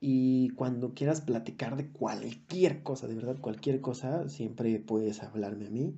Y 0.00 0.50
cuando 0.50 0.94
quieras 0.94 1.20
platicar 1.20 1.76
de 1.76 1.88
cualquier 1.90 2.82
cosa, 2.82 3.06
de 3.06 3.14
verdad, 3.14 3.38
cualquier 3.40 3.80
cosa, 3.80 4.28
siempre 4.28 4.78
puedes 4.80 5.22
hablarme 5.22 5.66
a 5.68 5.70
mí. 5.70 5.94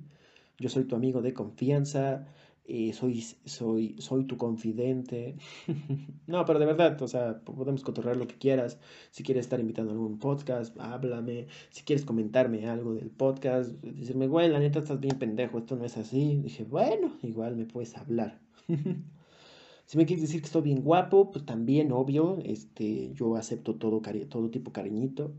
Yo 0.57 0.69
soy 0.69 0.85
tu 0.85 0.95
amigo 0.95 1.21
de 1.21 1.33
confianza. 1.33 2.27
Eh, 2.67 2.93
soy, 2.93 3.21
soy, 3.21 3.95
soy 3.99 4.25
tu 4.25 4.37
confidente. 4.37 5.35
no, 6.27 6.45
pero 6.45 6.57
de 6.57 6.65
verdad, 6.65 6.99
o 7.01 7.07
sea, 7.07 7.39
podemos 7.41 7.83
cotorrear 7.83 8.17
lo 8.17 8.27
que 8.27 8.35
quieras. 8.35 8.79
Si 9.11 9.23
quieres 9.23 9.45
estar 9.45 9.59
invitando 9.59 9.91
a 9.91 9.93
algún 9.93 10.17
podcast, 10.17 10.75
háblame. 10.79 11.47
Si 11.69 11.83
quieres 11.83 12.05
comentarme 12.05 12.67
algo 12.67 12.95
del 12.95 13.11
podcast, 13.11 13.71
decirme, 13.81 14.27
güey, 14.27 14.49
la 14.49 14.59
neta 14.59 14.79
estás 14.79 14.99
bien 14.99 15.19
pendejo, 15.19 15.59
esto 15.59 15.75
no 15.75 15.85
es 15.85 15.95
así. 15.97 16.37
Dije, 16.43 16.63
bueno, 16.63 17.13
igual 17.21 17.55
me 17.55 17.65
puedes 17.65 17.95
hablar. 17.97 18.39
si 19.85 19.97
me 19.97 20.07
quieres 20.07 20.23
decir 20.23 20.41
que 20.41 20.47
estoy 20.47 20.63
bien 20.63 20.81
guapo, 20.81 21.29
pues 21.31 21.45
también, 21.45 21.91
obvio, 21.91 22.39
este, 22.43 23.13
yo 23.13 23.35
acepto 23.35 23.75
todo, 23.75 24.01
cari 24.01 24.25
todo 24.25 24.49
tipo 24.49 24.71
cariñito. 24.71 25.33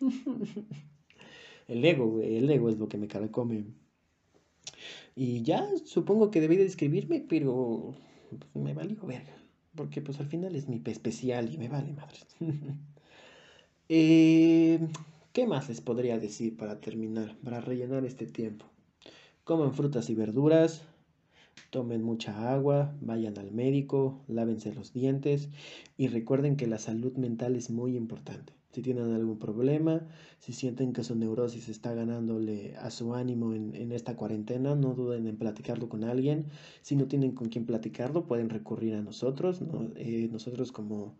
el 1.68 1.84
ego, 1.84 2.20
el 2.20 2.50
ego 2.50 2.68
es 2.68 2.78
lo 2.78 2.88
que 2.88 2.98
me 2.98 3.06
carcome. 3.06 3.83
Y 5.16 5.42
ya, 5.42 5.68
supongo 5.84 6.30
que 6.30 6.40
debí 6.40 6.56
de 6.56 6.66
escribirme, 6.66 7.24
pero 7.28 7.94
me 8.54 8.74
valió 8.74 9.04
verga. 9.06 9.36
Porque 9.74 10.00
pues 10.00 10.20
al 10.20 10.26
final 10.26 10.54
es 10.54 10.68
mi 10.68 10.82
especial 10.86 11.52
y 11.52 11.58
me 11.58 11.68
vale 11.68 11.92
madre. 11.92 12.18
eh, 13.88 14.78
¿Qué 15.32 15.46
más 15.46 15.68
les 15.68 15.80
podría 15.80 16.18
decir 16.18 16.56
para 16.56 16.80
terminar, 16.80 17.36
para 17.42 17.60
rellenar 17.60 18.04
este 18.04 18.26
tiempo? 18.26 18.66
Coman 19.42 19.74
frutas 19.74 20.08
y 20.10 20.14
verduras, 20.14 20.82
tomen 21.70 22.02
mucha 22.02 22.52
agua, 22.52 22.94
vayan 23.00 23.36
al 23.38 23.50
médico, 23.50 24.22
lávense 24.28 24.72
los 24.72 24.92
dientes 24.92 25.48
y 25.96 26.06
recuerden 26.06 26.56
que 26.56 26.68
la 26.68 26.78
salud 26.78 27.14
mental 27.16 27.56
es 27.56 27.68
muy 27.68 27.96
importante. 27.96 28.52
Si 28.74 28.82
tienen 28.82 29.12
algún 29.12 29.38
problema, 29.38 30.04
si 30.40 30.52
sienten 30.52 30.92
que 30.92 31.04
su 31.04 31.14
neurosis 31.14 31.68
está 31.68 31.94
ganándole 31.94 32.74
a 32.76 32.90
su 32.90 33.14
ánimo 33.14 33.54
en, 33.54 33.92
esta 33.92 34.16
cuarentena, 34.16 34.74
no 34.74 34.94
duden 34.94 35.28
en 35.28 35.36
platicarlo 35.36 35.88
con 35.88 36.02
alguien. 36.02 36.46
Si 36.82 36.96
no 36.96 37.06
tienen 37.06 37.36
con 37.36 37.50
quién 37.50 37.66
platicarlo, 37.66 38.26
pueden 38.26 38.50
recurrir 38.50 38.94
a 38.96 39.00
nosotros. 39.00 39.60
Eh, 39.94 40.28
nosotros 40.32 40.72
como 40.72 41.14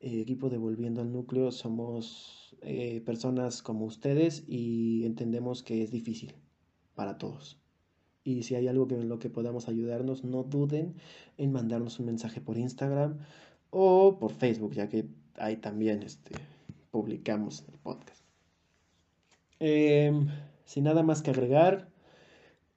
eh, 0.00 0.22
equipo 0.22 0.48
de 0.48 0.56
Volviendo 0.56 1.02
al 1.02 1.12
Núcleo 1.12 1.52
somos 1.52 2.56
eh, 2.62 3.02
personas 3.04 3.60
como 3.60 3.84
ustedes 3.84 4.44
y 4.48 5.04
entendemos 5.04 5.62
que 5.62 5.82
es 5.82 5.90
difícil 5.90 6.32
para 6.94 7.18
todos. 7.18 7.60
Y 8.24 8.44
si 8.44 8.54
hay 8.54 8.68
algo 8.68 8.88
en 8.90 9.10
lo 9.10 9.18
que 9.18 9.28
podamos 9.28 9.68
ayudarnos, 9.68 10.24
no 10.24 10.44
duden 10.44 10.94
en 11.36 11.52
mandarnos 11.52 12.00
un 12.00 12.06
mensaje 12.06 12.40
por 12.40 12.56
Instagram 12.56 13.18
o 13.68 14.18
por 14.18 14.32
Facebook, 14.32 14.72
ya 14.72 14.88
que 14.88 15.10
hay 15.34 15.58
también 15.58 16.02
este, 16.02 16.32
publicamos 16.96 17.62
el 17.68 17.78
podcast. 17.78 18.24
Em, 19.60 20.28
sin 20.64 20.84
nada 20.84 21.02
más 21.02 21.20
que 21.20 21.30
agregar, 21.30 21.90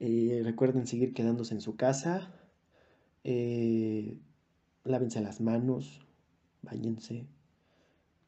eh, 0.02 0.42
recuerden 0.44 0.88
seguir 0.88 1.14
quedándose 1.14 1.54
en 1.54 1.62
su 1.62 1.78
casa. 1.78 2.30
Eh, 3.24 4.20
lávense 4.84 5.22
las 5.22 5.40
manos, 5.40 6.06
bañense 6.64 7.28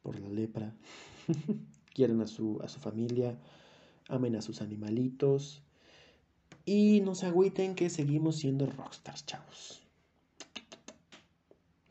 por 0.01 0.17
la 0.17 0.29
lepra. 0.29 0.73
Quieren 1.93 2.21
a 2.21 2.27
su, 2.27 2.61
a 2.63 2.69
su 2.69 2.79
familia, 2.79 3.37
amen 4.07 4.37
a 4.37 4.41
sus 4.41 4.61
animalitos. 4.61 5.61
Y 6.63 7.01
no 7.01 7.15
se 7.15 7.25
agüiten 7.25 7.75
que 7.75 7.89
seguimos 7.89 8.37
siendo 8.37 8.65
rockstars, 8.65 9.25
chavos. 9.25 9.83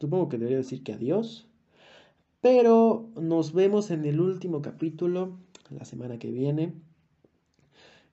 Supongo 0.01 0.31
que 0.31 0.39
debería 0.39 0.57
decir 0.57 0.83
que 0.83 0.95
adiós 0.95 1.50
Pero 2.41 3.11
nos 3.21 3.53
vemos 3.53 3.91
en 3.91 4.05
el 4.07 4.21
último 4.21 4.63
capítulo, 4.63 5.39
la 5.71 5.85
semana 5.85 6.19
que 6.19 6.31
viene. 6.31 6.73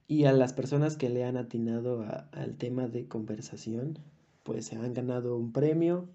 Y 0.06 0.24
a 0.24 0.32
las 0.32 0.52
personas 0.52 0.96
que 0.96 1.08
le 1.08 1.24
han 1.24 1.36
atinado 1.36 2.04
al 2.32 2.56
tema 2.56 2.88
de 2.88 3.08
conversación, 3.08 3.98
pues 4.42 4.66
se 4.66 4.76
han 4.76 4.94
ganado 4.94 5.36
un 5.36 5.52
premio. 5.52 6.08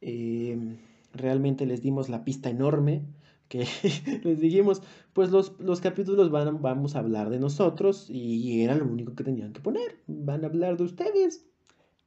Em, 0.00 0.78
realmente 1.12 1.66
les 1.66 1.82
dimos 1.82 2.08
la 2.08 2.24
pista 2.24 2.50
enorme 2.50 3.04
que 3.48 3.66
les 4.24 4.40
dijimos, 4.40 4.82
pues 5.12 5.30
los, 5.30 5.80
capítulos 5.80 6.30
van, 6.30 6.60
vamos 6.60 6.94
a 6.94 7.00
hablar 7.00 7.30
de 7.30 7.38
nosotros 7.38 8.08
y 8.10 8.62
era 8.62 8.74
lo 8.74 8.84
único 8.86 9.14
que 9.14 9.24
tenían 9.24 9.52
que 9.52 9.60
poner. 9.60 9.96
Van 10.06 10.44
a 10.44 10.48
hablar 10.48 10.76
de 10.76 10.84
ustedes. 10.84 11.46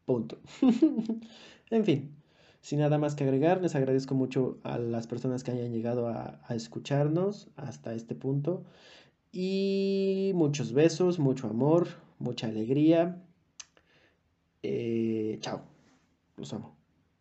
Punto. 0.05 0.39
en 1.71 1.85
fin, 1.85 2.20
sin 2.61 2.79
nada 2.79 2.97
más 2.97 3.15
que 3.15 3.23
agregar, 3.23 3.61
les 3.61 3.75
agradezco 3.75 4.15
mucho 4.15 4.59
a 4.63 4.77
las 4.77 5.07
personas 5.07 5.43
que 5.43 5.51
hayan 5.51 5.71
llegado 5.73 6.07
a, 6.07 6.39
escucharnos 6.49 7.49
hasta 7.55 7.93
este 7.93 8.15
punto. 8.15 8.63
Y 9.31 10.31
muchos 10.35 10.73
besos, 10.73 11.19
mucho 11.19 11.47
amor, 11.47 11.87
mucha 12.19 12.47
alegría. 12.47 13.23
Eh, 14.63 15.37
chao. 15.41 15.61
Los 16.37 16.53
amo. 16.53 16.80